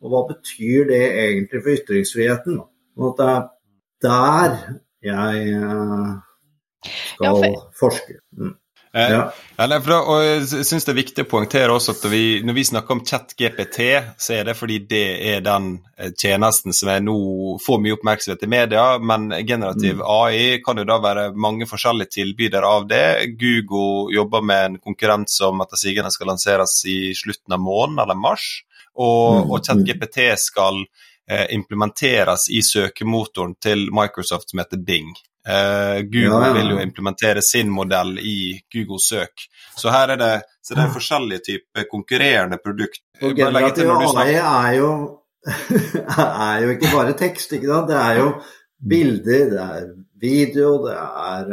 [0.02, 2.58] Og hva betyr det egentlig for ytringsfriheten?
[2.98, 3.46] Og at det er
[4.02, 4.56] der
[5.02, 6.10] jeg eh,
[6.88, 7.68] skal ja, for...
[7.78, 8.18] forske.
[8.34, 8.56] Mm.
[8.92, 9.32] Eh, ja.
[9.56, 12.64] Ja, for, og jeg syns det er viktig å poengtere også at vi, når vi
[12.68, 13.80] snakker om ChatGPT,
[14.16, 17.16] så er det fordi det er den eh, tjenesten som er nå
[17.64, 20.06] får mye oppmerksomhet i media, men generativ mm.
[20.14, 23.04] AI kan jo da være mange forskjellige tilbydere av det.
[23.40, 28.18] Google jobber med en konkurrent som etter sigende skal lanseres i slutten av måneden, eller
[28.18, 28.48] mars,
[28.94, 29.52] og, mm.
[29.52, 30.84] og ChatGPT skal
[31.28, 35.12] eh, implementeres i søkemotoren til Microsoft som heter Bing.
[35.48, 36.52] Uh, Google ja, ja.
[36.58, 39.46] vil jo implementere sin modell i Google søk.
[39.78, 43.00] Så her er det, så det er forskjellige typer konkurrerende produkt.
[43.22, 44.90] Og generativ AI er jo,
[46.18, 47.88] er jo ikke bare tekst, ikke sant?
[47.88, 48.28] det er jo
[48.90, 49.88] bilder, det er
[50.20, 51.48] video, det er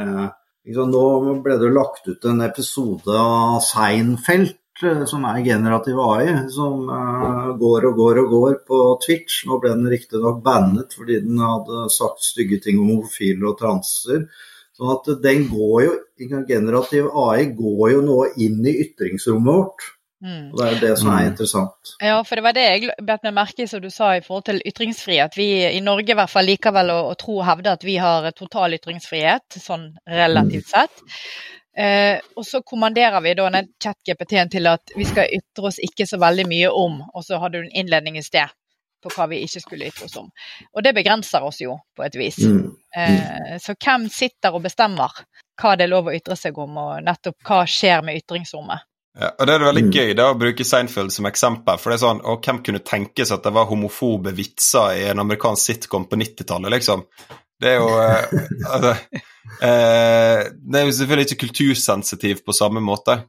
[0.65, 4.64] liksom, Nå ble det jo lagt ut en episode av Seinfeld Eh,
[5.09, 9.45] som er generativ AI, som uh, går og går og går på Twitch.
[9.47, 14.27] Nå ble den riktignok bannet fordi den hadde sagt stygge ting om homofile og transer.
[14.75, 15.93] Sånn at den går jo,
[16.47, 19.91] Generativ AI går jo nå inn i ytringsrommet vårt.
[20.25, 20.51] Mm.
[20.51, 21.29] Og Det er det som er mm.
[21.31, 21.91] interessant.
[22.01, 24.47] Ja, for det var det jeg bet meg merke i som du sa i forhold
[24.47, 25.35] til ytringsfrihet.
[25.37, 28.27] Vi i Norge i hvert fall likevel å, å tro og hevde at vi har
[28.35, 31.03] total ytringsfrihet, sånn relativt sett.
[31.77, 36.07] Eh, og så kommanderer vi da den chat-GPT-en til at vi skal ytre oss ikke
[36.07, 38.53] så veldig mye om, og så hadde du en innledning i sted
[39.03, 40.31] på hva vi ikke skulle ytre oss om.
[40.73, 42.39] Og det begrenser oss jo på et vis.
[42.41, 42.71] Mm.
[42.95, 45.13] Eh, så hvem sitter og bestemmer
[45.61, 48.87] hva det er lov å ytre seg om, og nettopp hva skjer med ytringsrommet?
[49.15, 49.93] Ja, og Det er veldig mm.
[49.95, 51.77] gøy da å bruke Seinfeld som eksempel.
[51.79, 55.05] for det er sånn, og Hvem kunne tenke seg at det var homofobe vitser i
[55.11, 56.73] en amerikansk sitcom på 90-tallet?
[56.75, 57.05] liksom?
[57.61, 58.91] Det er jo eh, altså,
[59.63, 63.21] eh, Det er jo selvfølgelig ikke kultursensitiv på samme måte.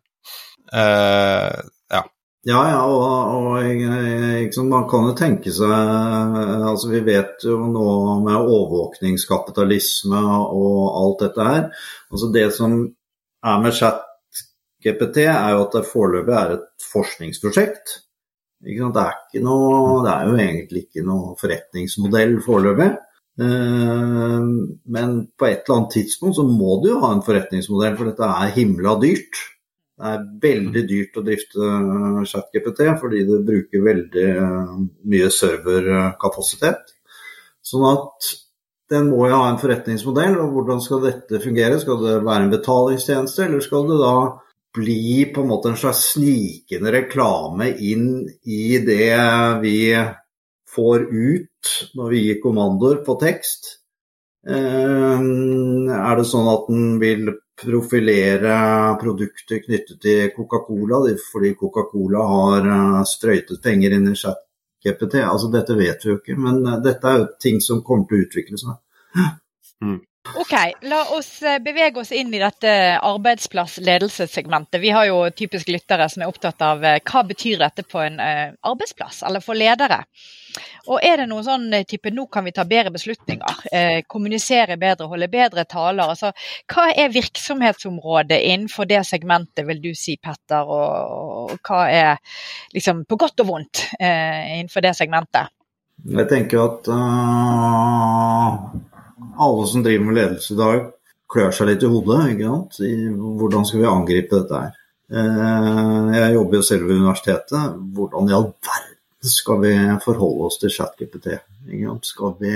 [0.72, 1.62] Eh,
[1.94, 2.02] ja.
[2.46, 3.02] Ja, ja, og,
[3.36, 7.86] og liksom, man kan jo tenke seg altså Vi vet jo nå
[8.22, 10.20] med overvåkningskapitalisme
[10.54, 11.64] og alt dette her
[12.12, 12.76] altså Det som
[13.46, 17.96] er med chat-GPT, er jo at det foreløpig er et forskningsprosjekt.
[18.66, 22.88] Det er, noe, det er jo egentlig ikke noe forretningsmodell foreløpig.
[23.40, 24.46] Eh,
[24.96, 28.31] men på et eller annet tidspunkt så må du jo ha en forretningsmodell, for dette
[28.33, 29.42] er himla dyrt.
[29.96, 31.68] Det er veldig dyrt å drifte
[32.29, 34.75] ChatGPT fordi det bruker veldig eh,
[35.12, 36.92] mye serverkapasitet.
[37.64, 38.35] Sånn at
[38.92, 41.81] den må jo ha en forretningsmodell, og hvordan skal dette fungere?
[41.83, 44.16] Skal det være en betalingstjeneste, eller skal det da
[44.77, 49.16] bli på en måte en slags snikende reklame inn i det
[49.62, 49.79] vi
[50.68, 51.56] får ut
[51.98, 53.76] når vi gir kommandoer på tekst.
[54.46, 55.26] Eh,
[55.96, 58.57] er det sånn at den vil profilere
[59.00, 61.00] produkter knyttet til Coca-Cola
[61.33, 65.22] fordi Coca-Cola har eh, sprøytet penger inn i chat-GPT?
[65.24, 68.20] Altså, dette vet vi jo ikke, men eh, dette er jo ting som kommer til
[68.20, 68.79] å utvikle seg.
[69.83, 69.98] Mm.
[70.34, 74.80] Ok, La oss eh, bevege oss inn i dette arbeidsplass-ledelsessegmentet.
[74.82, 78.18] Vi har jo typisk lyttere som er opptatt av eh, hva betyr dette på en
[78.20, 80.02] uh, arbeidsplass, eller for ledere.
[80.86, 85.08] Og Er det noen sånn type nå kan vi ta bedre beslutninger, eh, kommunisere bedre,
[85.10, 86.04] holde bedre taler?
[86.14, 86.32] altså
[86.70, 90.64] Hva er virksomhetsområdet innenfor det segmentet, vil du si Petter?
[90.64, 92.16] Og, hva er
[92.74, 95.52] liksom på godt og vondt eh, innenfor det segmentet?
[96.06, 98.56] Jeg tenker at uh,
[99.16, 100.83] alle som driver med ledelse i dag,
[101.33, 102.18] klør seg litt i hodet.
[102.33, 102.81] ikke sant?
[102.87, 104.83] I, hvordan skal vi angripe dette her?
[105.07, 107.81] Eh, jeg jobber jo selv ved universitetet.
[107.96, 109.72] Hvordan i all verden skal vi
[110.05, 111.33] forholde oss til ChatGPT?
[112.07, 112.52] Skal vi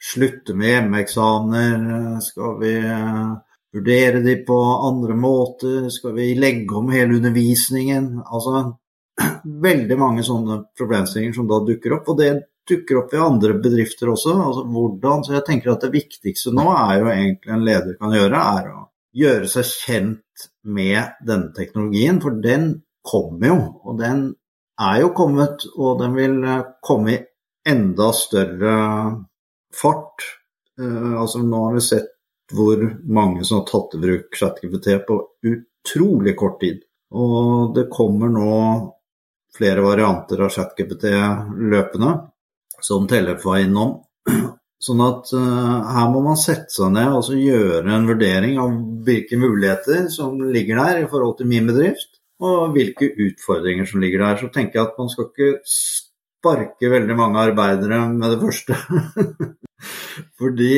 [0.00, 2.20] slutte med hjemmeeksamener?
[2.24, 3.36] Skal vi uh,
[3.74, 4.58] vurdere de på
[4.88, 5.88] andre måter?
[5.92, 8.12] Skal vi legge om hele undervisningen?
[8.26, 8.72] Altså
[9.68, 12.10] veldig mange sånne problemstillinger som da dukker opp.
[12.10, 12.32] Og det
[12.68, 14.34] dukker opp i andre bedrifter også.
[14.48, 18.14] Altså hvordan, så jeg tenker at Det viktigste nå er jo egentlig en leder kan
[18.14, 18.84] gjøre, er å
[19.20, 22.20] gjøre seg kjent med denne teknologien.
[22.22, 22.70] For den
[23.06, 24.28] kommer jo, og den
[24.80, 27.20] er jo kommet, og den vil eh, komme i
[27.68, 28.76] enda større
[29.76, 30.24] fart.
[30.80, 32.14] Uh, altså Nå har vi sett
[32.56, 36.80] hvor mange som har tatt i bruk ChatGPT på utrolig kort tid.
[37.14, 38.54] Og det kommer nå
[39.54, 41.10] flere varianter av ChatGPT
[41.70, 42.14] løpende
[42.86, 43.98] som Tellef var innom.
[44.86, 48.72] Sånn at uh, her må man sette seg ned og gjøre en vurdering av
[49.04, 54.24] hvilke muligheter som ligger der i forhold til min bedrift, og hvilke utfordringer som ligger
[54.24, 54.40] der.
[54.40, 58.78] Så tenker jeg at man skal ikke sparke veldig mange arbeidere med det første.
[60.40, 60.76] Fordi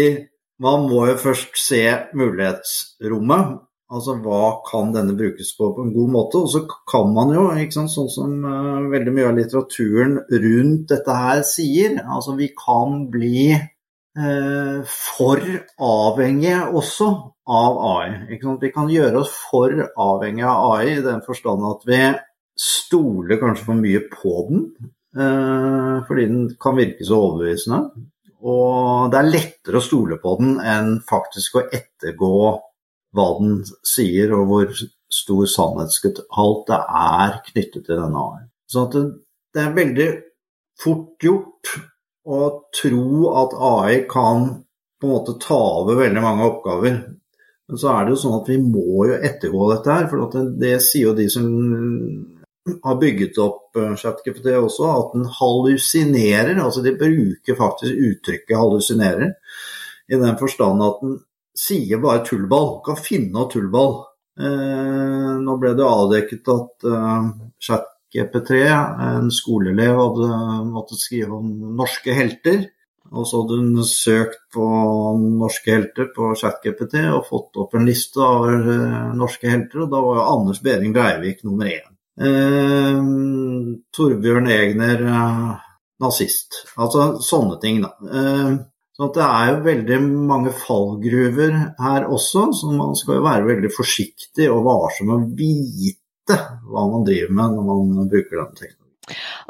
[0.62, 1.82] man må jo først se
[2.18, 3.60] mulighetsrommet.
[3.92, 6.40] Altså hva kan denne brukes på på en god måte?
[6.40, 11.16] Og så kan man jo, sant, sånn som uh, veldig mye av litteraturen rundt dette
[11.18, 15.44] her sier, altså vi kan bli uh, for
[15.76, 17.10] avhengige også
[17.52, 18.08] av AI.
[18.62, 22.02] Vi kan gjøre oss for avhengige av AI i den forstand at vi
[22.62, 24.66] stoler kanskje for mye på den,
[25.20, 27.84] uh, fordi den kan virke så overbevisende.
[28.42, 32.38] Og det er lettere å stole på den enn faktisk å ettergå
[33.16, 34.74] hva den sier, og hvor
[35.12, 38.44] stor sannhetshalt det er knyttet til denne AI.
[38.72, 39.02] Så det,
[39.52, 40.10] det, er veldig
[40.80, 41.72] fort gjort
[42.24, 44.46] å tro at AI kan
[45.02, 47.00] på en måte ta over veldig mange oppgaver.
[47.68, 50.46] Men så er det jo sånn at vi må jo ettergå dette her, for det,
[50.62, 51.50] det sier jo de som
[52.86, 56.54] har bygget opp eh, ChatGPT også, at den hallusinerer.
[56.62, 59.34] Altså de bruker faktisk uttrykket 'hallusinerer'
[60.12, 61.18] i den forstand at den
[61.58, 62.80] sier bare tullball.
[62.86, 63.96] Kan finne noe tullball.
[64.40, 67.26] Eh, nå ble det avdekket at eh,
[67.66, 68.60] ChatGP3,
[69.08, 72.64] en skoleelev, hadde måttet skrive om norske helter.
[73.12, 74.66] Og så hadde hun søkt på
[75.20, 80.00] norske helter på ChatGPT og fått opp en liste av eh, norske helter, og da
[80.00, 81.90] var jo Anders Behring Breivik nummer én.
[82.20, 83.02] Eh,
[83.96, 85.52] Torbjørn Egner, eh,
[86.00, 86.62] nazist.
[86.76, 87.92] Altså sånne ting, da.
[88.08, 88.54] Eh,
[89.02, 89.96] så det er jo veldig
[90.30, 96.36] mange fallgruver her også, så man skal jo være veldig forsiktig og varsom og vite
[96.70, 98.81] hva man driver med når man bruker den teknologien.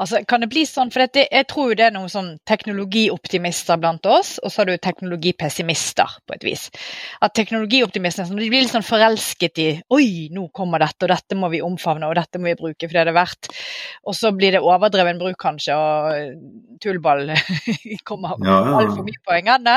[0.01, 4.05] Altså, kan det bli sånn, for dette, Jeg tror det er noen sånn teknologioptimister blant
[4.09, 6.69] oss, og så har du teknologipessimister på et vis.
[7.21, 11.49] At Teknologioptimistene sånn, blir litt sånn forelsket i Oi, nå kommer dette, og dette må
[11.53, 13.51] vi omfavne, og dette må vi bruke for det det er verdt.
[14.07, 17.31] Og så blir det overdreven bruk, kanskje, og tullball
[18.09, 18.77] kommer ja, ja.
[18.81, 19.69] altfor mye på en gang.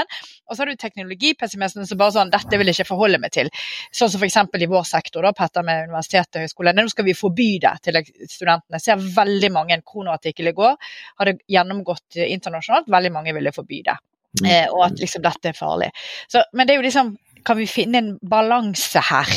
[0.46, 3.50] Og så har du teknologipessimistene som bare sånn Dette vil jeg ikke forholde meg til.
[3.94, 4.38] Sånn som f.eks.
[4.62, 6.74] i vår sektor, da, Petter, med universitetet og høyskole.
[6.76, 8.78] Nå skal vi forby det til studentene.
[8.78, 10.76] Jeg ser veldig mange en kronoartikkel i går,
[11.18, 12.90] hadde gjennomgått internasjonalt.
[12.92, 13.96] Veldig mange ville forby det.
[14.42, 14.48] Mm.
[14.50, 15.90] Eh, og at liksom dette er farlig.
[16.28, 17.14] Så, men det er jo liksom
[17.46, 19.34] kan vi finne en balanse her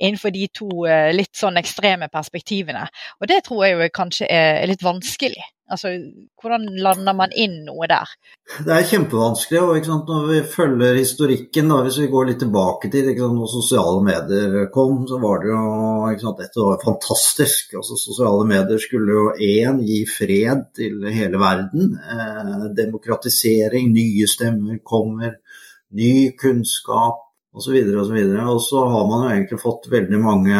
[0.00, 2.86] innenfor de to eh, litt sånn ekstreme perspektivene?
[3.20, 5.42] Og det tror jeg jo kanskje er litt vanskelig.
[5.72, 5.92] Altså,
[6.40, 8.10] Hvordan lander man inn noe der?
[8.66, 9.60] Det er kjempevanskelig.
[9.62, 13.48] og sant, Når vi følger historikken, da, hvis vi går litt tilbake til sant, når
[13.54, 15.62] sosiale medier kom, så var det jo
[16.26, 17.72] sant, dette var fantastisk.
[17.80, 21.96] Altså, Sosiale medier skulle jo én gi fred til hele verden.
[21.96, 25.38] Eh, demokratisering, nye stemmer kommer,
[25.96, 27.76] ny kunnskap osv.
[27.98, 30.56] Og, så og, og så har man jo egentlig fått veldig mange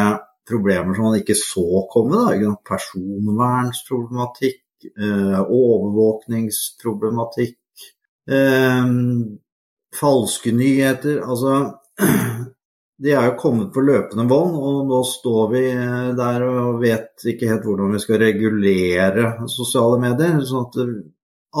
[0.49, 2.15] problemer som man ikke så komme.
[2.19, 4.63] Da, Personvernsproblematikk
[4.99, 7.59] eh, overvåkningsproblematikk,
[8.31, 8.85] eh,
[9.99, 11.73] falske nyheter Altså
[13.03, 15.61] de er jo kommet på løpende bånd, og nå står vi
[16.17, 20.41] der og vet ikke helt hvordan vi skal regulere sosiale medier.
[20.47, 20.75] sånn at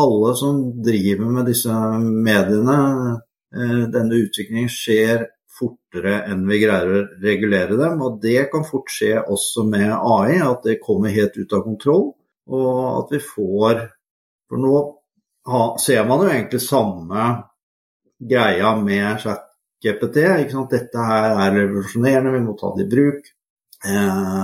[0.03, 2.77] alle som driver med disse mediene,
[3.13, 3.17] Eh,
[3.53, 8.01] denne utviklingen skjer fortere enn vi greier å regulere dem.
[8.05, 12.07] Og det kan fort skje også med AI, at det kommer helt ut av kontroll.
[12.49, 13.87] Og at vi får
[14.51, 17.23] For nå ser man jo egentlig samme
[18.19, 20.19] greia med ChatGPT.
[20.69, 23.31] Dette her er revolusjonerende, vi må ta det i bruk.
[23.83, 24.43] Eh,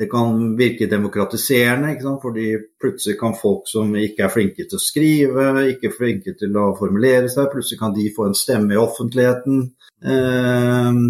[0.00, 5.48] det kan virke demokratiserende, fordi plutselig kan folk som ikke er flinke til å skrive,
[5.74, 9.58] ikke flinke til å formulere seg, plutselig kan de få en stemme i offentligheten.
[10.00, 11.02] Eh,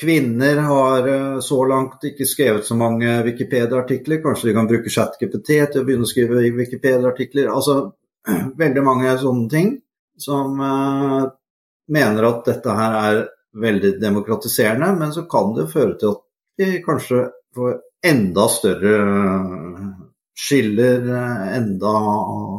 [0.00, 4.22] kvinner har eh, så langt ikke skrevet så mange Wikipedia-artikler.
[4.24, 7.52] Kanskje de kan bruke ChatGPT til å begynne å skrive Wikipedia-artikler.
[7.52, 7.78] Altså
[8.64, 9.72] veldig mange sånne ting
[10.16, 11.28] som uh,
[11.92, 13.22] mener at dette her er
[13.60, 18.96] veldig demokratiserende, men så kan det føre til at vi kanskje får enda større
[20.42, 21.04] skiller,
[21.56, 21.96] enda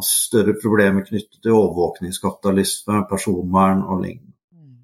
[0.06, 4.34] større problemer knyttet til overvåkningskapitalisme, personvern og lignende.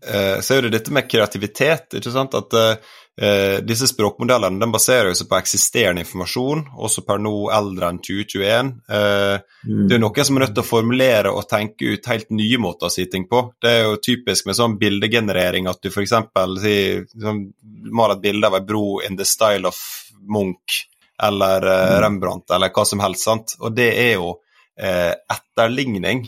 [0.07, 1.99] Eh, så er det dette med kreativitet.
[1.99, 2.35] ikke sant?
[2.37, 7.99] At uh, disse språkmodellene den baserer seg på eksisterende informasjon, også per nå eldre enn
[8.05, 8.71] 2021.
[8.87, 9.85] Uh, mm.
[9.89, 12.87] Det er noe som er nødt til å formulere og tenke ut helt nye måter
[12.87, 13.43] å si ting på.
[13.59, 16.15] Det er jo typisk med sånn bildegenerering at du f.eks.
[16.15, 17.43] Sånn,
[17.91, 19.83] maler et bilde av ei bro in the style of
[20.27, 20.83] Munch
[21.21, 23.27] eller uh, Rembrandt eller hva som helst.
[23.27, 23.55] sant?
[23.59, 24.37] Og det er jo
[24.79, 26.21] etterligning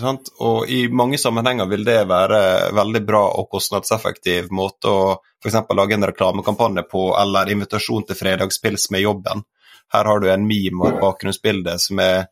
[0.00, 0.30] Sant?
[0.40, 5.02] Og i mange sammenhenger vil det være veldig bra og kostnadseffektiv måte å
[5.42, 5.58] f.eks.
[5.76, 9.44] lage en reklamekampanje på, eller invitasjon til fredagspils med jobben.
[9.92, 12.30] Her har du en meme og et bakgrunnsbilde som er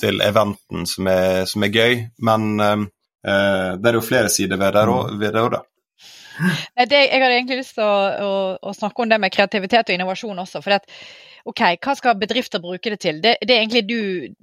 [0.00, 2.86] til eventen som er, som er gøy, men eh,
[3.78, 5.62] det er jo flere sider ved det òg, da.
[6.36, 7.94] Det, jeg hadde egentlig lyst til å,
[8.26, 10.62] å, å, snakke om det med kreativitet og innovasjon også.
[10.64, 10.80] for det
[11.46, 13.20] ok, hva skal bedrifter bruke det til?
[13.22, 13.98] Det, det egentlig du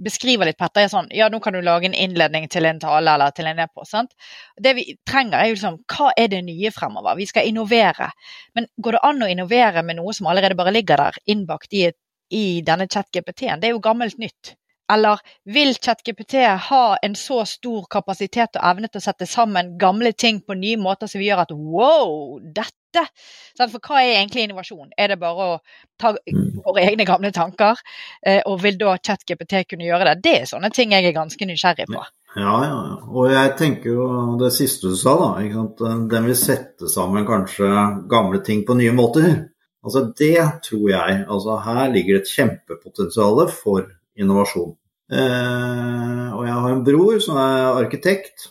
[0.06, 0.86] beskriver litt, Petter.
[0.86, 3.62] er sånn, ja, Nå kan du lage en innledning til en tale eller til en
[3.64, 4.16] e sant?
[4.60, 7.20] Det vi trenger, er jo liksom hva er det nye fremover?
[7.20, 8.10] Vi skal innovere.
[8.56, 11.90] Men går det an å innovere med noe som allerede bare ligger der innbakt i,
[12.32, 13.60] i denne chat-GPT-en?
[13.60, 14.56] Det er jo gammelt nytt.
[14.94, 20.14] Eller vil ChatGPT ha en så stor kapasitet og evne til å sette sammen gamle
[20.14, 22.80] ting på nye måter som vi gjør at wow, dette
[23.58, 24.92] For hva er egentlig innovasjon?
[25.02, 25.54] Er det bare å
[25.98, 27.80] ta våre egne gamle tanker?
[28.22, 30.20] Eh, og vil da ChatGPT kunne gjøre det?
[30.22, 32.04] Det er sånne ting jeg er ganske nysgjerrig på.
[32.38, 32.78] Ja, ja.
[33.10, 34.06] Og jeg tenker jo
[34.42, 35.98] det siste du sa, da.
[36.10, 37.70] Den vil sette sammen kanskje
[38.10, 39.30] gamle ting på nye måter.
[39.84, 40.38] Altså Det
[40.70, 41.26] tror jeg.
[41.28, 44.76] Altså Her ligger et kjempepotensial for innovasjon.
[45.14, 48.48] Eh, og jeg har en bror som er arkitekt.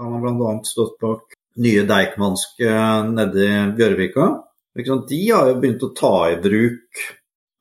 [0.00, 0.56] Han har bl.a.
[0.66, 2.72] stått bak nye Deichmanske
[3.12, 4.32] nede i Bjørvika.
[4.74, 7.04] De har jo begynt å ta i bruk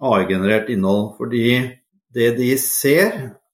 [0.04, 1.46] AI-generert innhold, fordi
[2.14, 3.14] det de ser,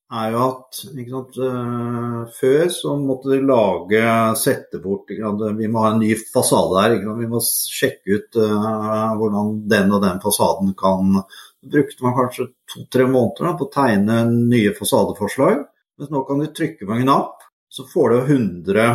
[0.09, 4.01] er jo at sant, uh, før så måtte de lage,
[4.39, 6.95] sette bort Vi må ha en ny fasade her.
[7.19, 11.19] Vi må sjekke ut uh, hvordan den og den fasaden kan
[11.65, 15.63] brukte man kanskje to-tre måneder da, på å tegne nye fasadeforslag.
[15.99, 18.89] Mens nå kan du trykke på en knapp, så får du 100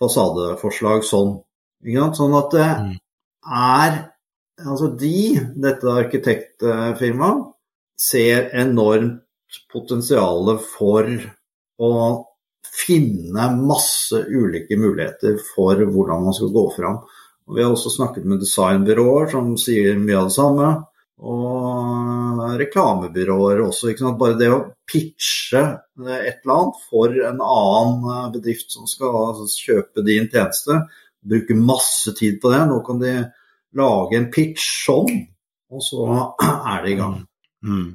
[0.00, 1.36] fasadeforslag sånn.
[2.18, 2.94] Sånn at det mm.
[3.54, 3.98] er
[4.58, 7.42] Altså de, dette arkitektfirmaet,
[7.94, 11.06] ser enormt potensial for
[11.78, 11.92] å
[12.66, 16.98] finne masse ulike muligheter for hvordan man skal gå fram.
[17.46, 20.72] Og vi har også snakket med designbyråer som sier mye av det samme
[21.18, 23.92] og reklamebyråer også.
[24.18, 25.62] Bare det å pitche
[25.98, 30.82] et eller annet for en annen bedrift som skal altså, kjøpe din tjeneste,
[31.28, 32.62] bruke masse tid på det.
[32.70, 33.14] Nå kan de
[33.78, 35.24] lage en pitch sånn,
[35.74, 36.06] og så
[36.74, 37.18] er de i gang.
[37.66, 37.88] Mm.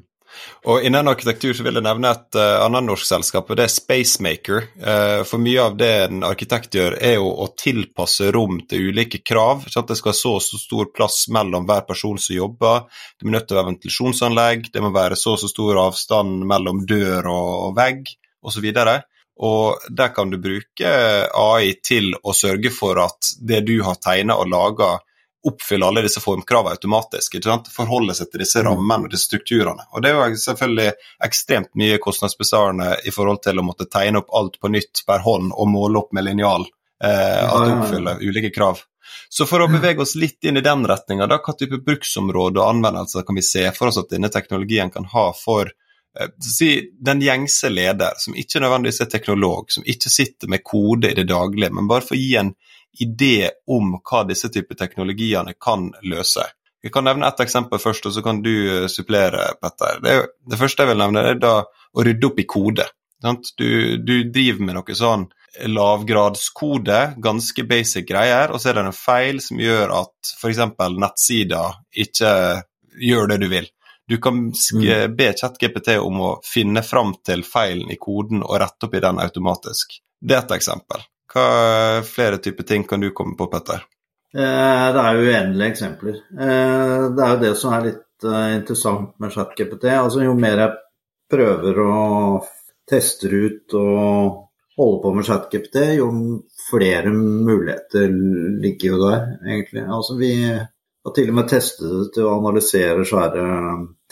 [0.69, 3.73] Og Innen arkitektur så vil jeg nevne et uh, annet norsk selskap, og det er
[3.73, 4.67] Spacemaker.
[4.79, 9.23] Uh, for mye av det en arkitekt gjør, er jo å tilpasse rom til ulike
[9.25, 9.65] krav.
[9.67, 12.85] sånn at Det skal være så, så stor plass mellom hver person som jobber.
[13.19, 17.75] Det må være ventilasjonsanlegg, det må være så så stor avstand mellom dør og, og
[17.79, 18.13] vegg
[18.43, 18.69] osv.
[19.43, 20.89] Og der kan du bruke
[21.33, 24.97] AI til å sørge for at det du har tegna og laga,
[25.47, 27.35] oppfylle alle disse formkravene automatisk.
[27.35, 27.67] ikke sant?
[27.73, 28.67] Forholde seg til disse mm.
[28.69, 29.87] rammene og disse strukturene.
[29.91, 30.93] Og Det er jo selvfølgelig
[31.27, 35.51] ekstremt mye kostnadsbesparende i forhold til å måtte tegne opp alt på nytt per hånd
[35.51, 36.67] og måle opp med linjal.
[37.03, 38.81] Eh, at det oppfyller ulike krav.
[39.29, 43.25] Så for å bevege oss litt inn i den retninga, hva type bruksområde og anvendelser
[43.27, 46.69] kan vi se for oss at denne teknologien kan ha for eh, si,
[47.03, 51.27] den gjengse leder, som ikke nødvendigvis er teknolog, som ikke sitter med kode i det
[51.33, 52.53] daglige, men bare for å gi en
[52.99, 56.45] idé om hva disse typer teknologiene kan løse.
[56.83, 60.01] Jeg kan nevne ett eksempel først, og så kan du eh, supplere, Petter.
[60.03, 60.17] Det,
[60.51, 62.89] det, første jeg vil nevne, er da å rydde opp i kode.
[63.55, 63.69] Du,
[64.03, 65.29] du, driver med noe sånn
[65.69, 70.59] lavgradskode, ganske basic greier, og så er det en feil som gjør at f.eks.
[70.99, 71.61] nettsida
[72.03, 72.33] ikke
[72.99, 73.69] gjør det du vil.
[74.11, 75.15] Du kan mm.
[75.15, 79.23] be ChatGPT om å finne fram til feilen i koden og rette opp i den
[79.23, 80.01] automatisk.
[80.19, 81.05] Det er et eksempel.
[81.33, 83.85] Hva flere typer ting kan du komme på, Petter?
[84.33, 86.15] Eh, det er uendelige eksempler.
[86.33, 89.89] Eh, det er jo det som er litt eh, interessant med ChatGPT.
[89.93, 90.79] Altså, jo mer jeg
[91.33, 91.97] prøver å
[92.89, 94.39] teste ut og
[94.77, 96.07] holde på med ChatGPT, jo
[96.67, 98.09] flere muligheter
[98.63, 99.85] ligger jo der, egentlig.
[99.85, 103.45] Altså, vi har til og med testet det til å analysere svære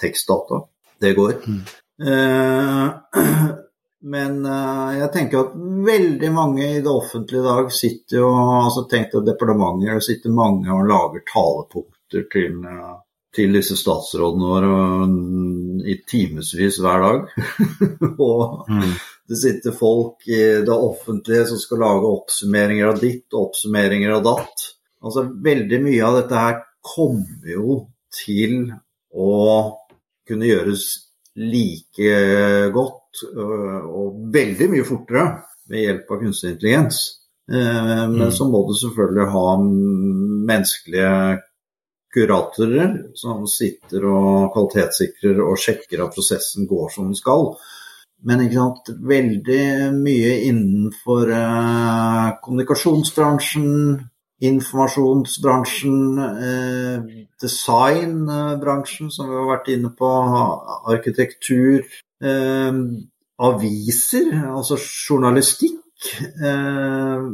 [0.02, 0.62] tekstdata.
[1.02, 1.34] Det går.
[1.50, 1.62] Mm.
[4.02, 5.54] Men uh, jeg tenker at
[5.86, 10.34] veldig mange i det offentlige i dag sitter jo altså Tenk deg departementer, det sitter
[10.34, 12.96] mange og lager talepunkter til, uh,
[13.36, 14.72] til disse statsrådene våre
[15.06, 17.30] uh, i timevis hver dag.
[18.32, 18.90] og mm.
[19.30, 24.26] det sitter folk i det offentlige som skal lage oppsummeringer av ditt og oppsummeringer av
[24.32, 24.68] datt.
[25.02, 27.84] Altså Veldig mye av dette her kommer jo
[28.18, 28.72] til
[29.14, 29.38] å
[30.28, 30.90] kunne gjøres
[31.36, 32.16] like
[32.74, 33.02] godt
[33.38, 35.26] Øh, og veldig mye fortere
[35.72, 37.00] ved hjelp av kunstig intelligens.
[37.52, 38.36] Eh, men mm.
[38.38, 39.48] så må du selvfølgelig ha
[40.52, 41.16] menneskelige
[42.12, 47.54] kuratorer som sitter og kvalitetssikrer og sjekker at prosessen går som den skal.
[48.28, 48.44] Men
[49.12, 49.64] veldig
[49.98, 53.72] mye innenfor eh, kommunikasjonsbransjen,
[54.42, 60.10] informasjonsbransjen, eh, designbransjen, som vi har vært inne på,
[60.90, 61.86] arkitektur,
[62.24, 62.72] eh,
[63.40, 65.80] aviser, altså journalistikk.
[66.44, 67.30] Eh,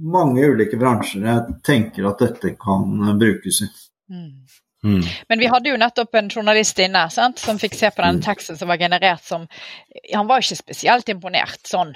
[0.00, 3.68] mange ulike bransjer jeg tenker at dette kan brukes i.
[4.10, 4.46] Mm.
[4.84, 5.02] Mm.
[5.28, 8.22] Men vi hadde jo nettopp en journalist inne sant, som fikk se på den mm.
[8.24, 9.44] teksten som var generert som
[10.14, 11.92] Han var ikke spesielt imponert sånn.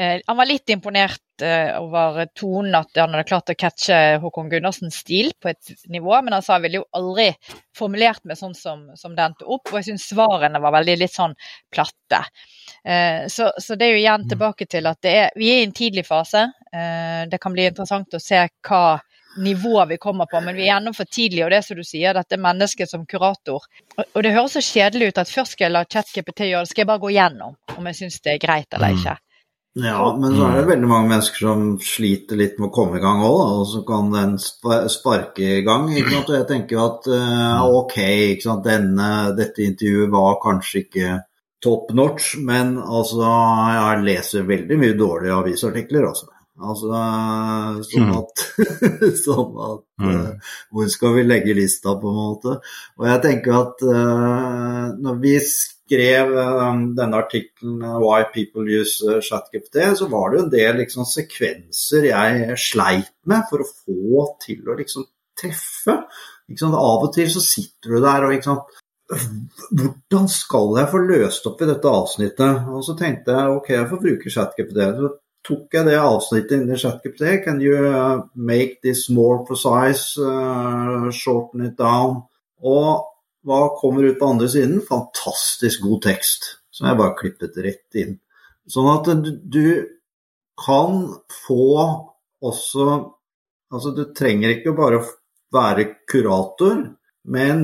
[0.00, 4.48] Eh, han var litt imponert eh, over tonen, at han hadde klart å catche Håkon
[4.48, 7.26] Gundersens stil på et nivå, men han sa han ville jo aldri
[7.76, 9.68] formulert meg sånn som, som det endte opp.
[9.68, 11.36] Og jeg syns svarene var veldig litt sånn
[11.74, 12.22] platte.
[12.80, 14.32] Eh, så, så, det er jo igjen mm.
[14.32, 16.48] tilbake til at er, vi er i en tidlig fase.
[16.70, 18.82] det kan bli interessant å se hva
[19.42, 21.44] nivået vi kommer på, men vi er ennå for tidlig.
[21.44, 23.66] Og det er som du sier, dette mennesket som kurator.
[23.98, 26.72] Og, og det høres så kjedelig ut at først skal jeg la ChatGPT gjøre det,
[26.72, 29.20] skal jeg bare gå gjennom om jeg syns det er greit eller ikke.
[29.78, 33.02] Ja, men så er det veldig mange mennesker som sliter litt med å komme i
[33.02, 35.86] gang òg, og så kan den sparke i gang.
[35.94, 36.32] Ikke sant?
[36.32, 37.94] Og jeg tenker at uh, ok,
[38.34, 38.66] ikke sant?
[38.66, 41.14] Denne, dette intervjuet var kanskje ikke
[41.62, 43.22] top notch, men altså,
[43.76, 46.32] jeg leser veldig mye dårlige avisartikler, altså.
[46.60, 46.90] Altså
[47.88, 48.42] sånn at,
[49.24, 52.58] sånn at uh, Hvor skal vi legge lista, på en måte?
[53.00, 55.38] Og jeg tenker at uh, når vi
[55.90, 60.52] skrev um, denne artikkelen uh, 'Why People Use uh, ChatGPT', så var det jo en
[60.52, 65.08] del liksom, sekvenser jeg sleit med for å få til å liksom
[65.40, 65.96] treffe.
[66.50, 68.62] Av og til så sitter du der og liksom
[69.10, 72.68] Hvordan skal jeg få løst opp i dette avsnittet?
[72.70, 74.78] Og så tenkte jeg ok, jeg får bruke ChatGPT.
[75.00, 75.10] Så
[75.48, 77.24] tok jeg det avsnittet inni ChatGPT.
[77.42, 77.74] Can you
[78.34, 80.14] make this more precise?
[80.14, 82.22] Uh, shorten it down?
[82.62, 83.02] Og
[83.46, 84.80] hva kommer ut på andre siden?
[84.84, 86.50] Fantastisk god tekst.
[86.70, 88.18] Som jeg bare klippet rett inn.
[88.70, 89.08] Sånn at
[89.50, 89.66] du,
[90.60, 91.06] kan
[91.46, 91.64] få
[92.44, 92.84] også
[93.70, 94.98] Altså, du trenger ikke bare
[95.54, 96.80] være kurator,
[97.30, 97.60] men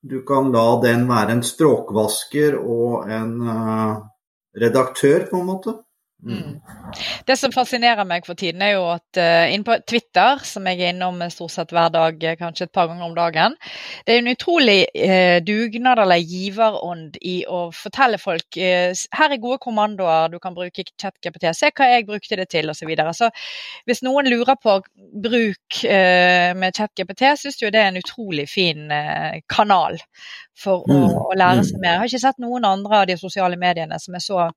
[0.00, 3.98] du kan la den være en språkvasker og en uh,
[4.56, 5.74] redaktør, på en måte.
[6.22, 6.60] Mm.
[7.26, 10.78] Det som fascinerer meg for tiden, er jo at uh, inne på Twitter, som jeg
[10.78, 13.56] er innom stort sett hver dag, eh, kanskje et par ganger om dagen,
[14.06, 19.42] det er en utrolig uh, dugnad eller giverånd i å fortelle folk uh, her er
[19.42, 22.82] gode kommandoer, du kan bruke ChatGPT, se hva jeg brukte det til, osv.
[22.82, 23.12] Så, videre.
[23.14, 23.28] så
[23.86, 24.72] hvis noen lurer på
[25.22, 28.90] bruk med ChatGPT, syns jo det er en utrolig fin
[29.46, 30.00] kanal
[30.58, 31.14] for å, mm.
[31.22, 31.84] å, lære seg mm.
[31.84, 31.92] mer.
[31.92, 34.48] Jeg har ikke sett noen andre av de sosiale mediene som er så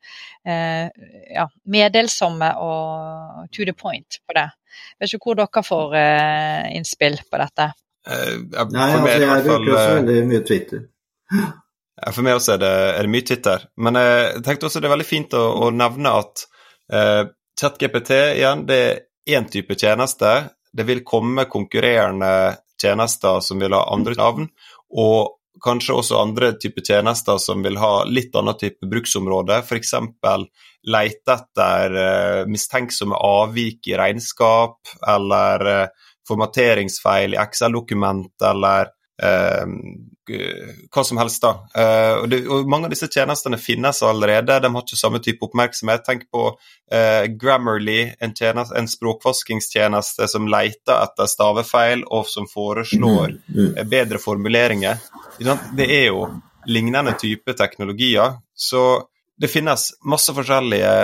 [0.41, 4.47] ja, meddelsomme og to the point på det.
[4.75, 7.69] Jeg Vet ikke hvor dere får uh, innspill på dette.
[8.05, 10.83] Uh, jeg, Nei, altså, jeg bruker også eh, veldig mye Twitter.
[11.95, 13.65] Ja, for meg også er det, er det, mye Twitter.
[13.81, 16.45] Men jeg tenkte også det er veldig fint å, å nevne at
[16.93, 17.23] uh,
[17.59, 20.35] ChatGPT igjen, det er én type tjeneste.
[20.75, 22.31] Det vil komme konkurrerende
[22.81, 24.49] tjenester som vil ha andre navn.
[24.91, 29.59] Og kanskje også andre typer tjenester som vil ha litt annen type bruksområde.
[29.65, 29.93] F.eks.
[30.85, 34.77] leite etter uh, mistenksomme avvik i regnskap,
[35.15, 38.93] eller uh, formateringsfeil i Excel-dokument, eller
[39.23, 39.65] uh,
[40.27, 41.41] hva som helst.
[41.43, 41.51] da.
[41.75, 45.45] Uh, og, det, og, Mange av disse tjenestene finnes allerede, de har ikke samme type
[45.45, 46.05] oppmerksomhet.
[46.05, 53.35] Tenk på uh, Grammarly, en, tjeneste, en, språkvaskingstjeneste som leter etter stavefeil, og som foreslår
[53.35, 55.03] uh, bedre formuleringer.
[55.39, 56.29] Det er jo
[56.71, 58.39] lignende type teknologier.
[58.55, 59.03] Så
[59.37, 60.95] det finnes masse forskjellige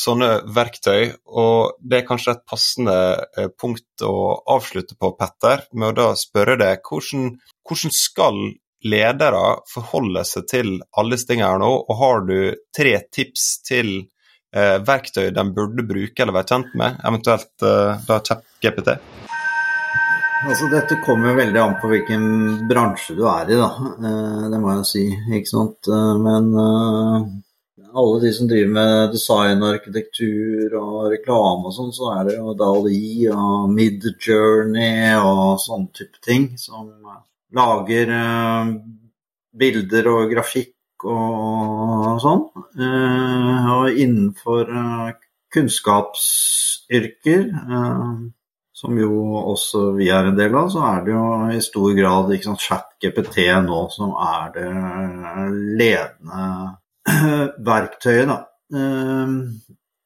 [0.00, 2.96] sånne verktøy, og det er kanskje et passende
[3.60, 7.34] punkt å avslutte på, Petter, med å da spørre deg hvordan
[7.70, 8.40] hvordan skal
[8.90, 12.38] ledere forholde seg til alle disse tingene her nå, og har du
[12.76, 13.90] tre tips til
[14.54, 18.96] eh, verktøy de burde bruke eller være kjent med, eventuelt eh, da ChatGPT?
[20.40, 22.22] Altså, dette kommer veldig an på hvilken
[22.70, 23.68] bransje du er i, da.
[24.00, 25.90] Eh, det må jeg si, ikke sant.
[25.92, 27.26] Eh, men uh,
[27.94, 32.54] alle de som driver med design arkitektur og reklame og sånn, så er det jo
[32.58, 36.90] Dali og Midjourney og sånne type ting som
[37.56, 38.74] lager eh,
[39.60, 42.44] bilder og grafikk og sånn.
[42.78, 45.08] Eh, og innenfor eh,
[45.50, 47.48] kunnskapsyrker,
[48.80, 49.16] som jo
[49.50, 53.42] også vi er en del av, så er det jo i stor grad sant, ChatGPT
[53.66, 54.68] nå som er det
[55.80, 56.44] ledende
[57.70, 58.30] verktøyet.
[58.30, 58.38] Da.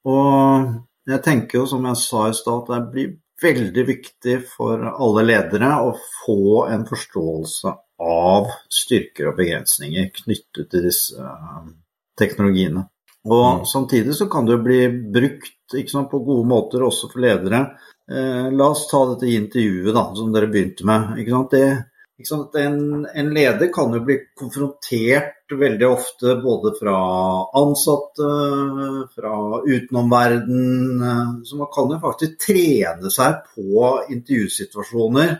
[0.04, 0.72] Og
[1.10, 3.14] jeg tenker jo, som jeg sa i stad, at det blir
[3.44, 7.72] veldig viktig for alle ledere å få en forståelse
[8.04, 11.66] av styrker og begrensninger knyttet til disse uh,
[12.18, 12.86] teknologiene.
[13.24, 13.66] Og mm.
[13.68, 14.80] Samtidig så kan det jo bli
[15.14, 17.62] brukt sant, på gode måter også for ledere.
[18.04, 21.14] Eh, la oss ta dette intervjuet da, som dere begynte med.
[21.50, 21.64] Det,
[22.14, 26.98] en, en, leder kan jo bli konfrontert veldig ofte både fra
[27.58, 28.28] ansatte,
[29.16, 29.34] fra
[29.66, 31.02] utenomverden.
[31.44, 35.34] Så man kan jo faktisk trene seg på intervjusituasjoner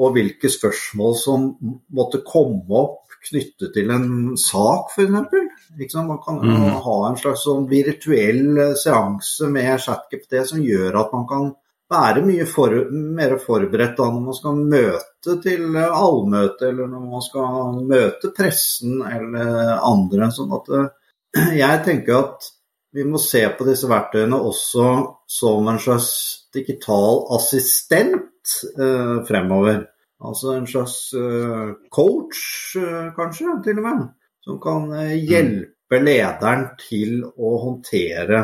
[0.00, 1.48] og hvilke spørsmål som
[1.96, 5.96] måtte komme opp knyttet til en sak, f.eks.
[5.96, 6.68] Man kan mm.
[6.84, 11.50] ha en slags sånn virtuell seanse med ChatGPT som gjør at man kan
[11.90, 17.24] være mye for, mer forberedt da når man skal møte til allmøte, eller når man
[17.26, 20.30] skal møte pressen eller andre.
[20.34, 20.88] sånn at eh,
[21.62, 22.50] jeg tenker at
[22.92, 24.86] vi må se på disse verktøyene også
[25.30, 26.10] som en slags
[26.54, 29.84] digital assistent eh, fremover.
[30.20, 32.40] Altså en slags eh, coach,
[32.76, 34.08] eh, kanskje, til og med.
[34.44, 38.42] Som kan eh, hjelpe lederen til å håndtere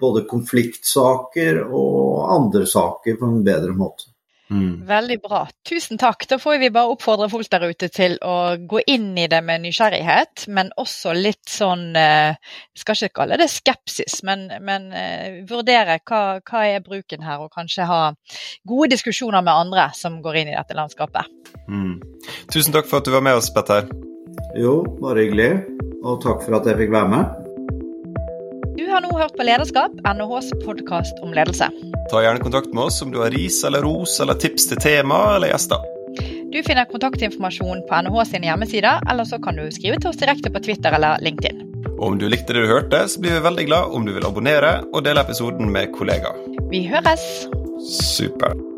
[0.00, 4.12] både konfliktsaker og andre saker på en bedre måte.
[4.50, 4.86] Mm.
[4.86, 5.42] Veldig bra.
[5.68, 6.24] Tusen takk.
[6.28, 9.64] Da får vi bare oppfordre folk der ute til å gå inn i det med
[9.64, 15.40] nysgjerrighet, men også litt sånn Jeg eh, skal ikke kalle det skepsis, men, men uh,
[15.48, 18.02] vurdere hva, hva, er bruken her, og kanskje ha
[18.68, 21.28] gode diskusjoner med andre som går inn i dette landskapet.
[21.68, 21.98] Mm.
[22.48, 23.90] Tusen takk for at du var med oss, Petter.
[24.56, 25.52] Jo, bare hyggelig.
[26.06, 27.47] Og takk for at jeg fikk være med.
[28.78, 31.66] Du har nå hørt på Lederskap, NHHs podkast om ledelse.
[32.12, 35.18] Ta gjerne kontakt med oss om du har ris eller ros eller tips til tema
[35.34, 35.82] eller gjester.
[36.52, 40.54] Du finner kontaktinformasjon på NHH sine hjemmesider, eller så kan du skrive til oss direkte
[40.54, 41.66] på Twitter eller LinkedIn.
[41.96, 44.30] Og om du likte det du hørte, så blir vi veldig glad om du vil
[44.30, 46.38] abonnere og dele episoden med kollegaer.
[46.70, 47.26] Vi høres!
[47.90, 48.77] Supert.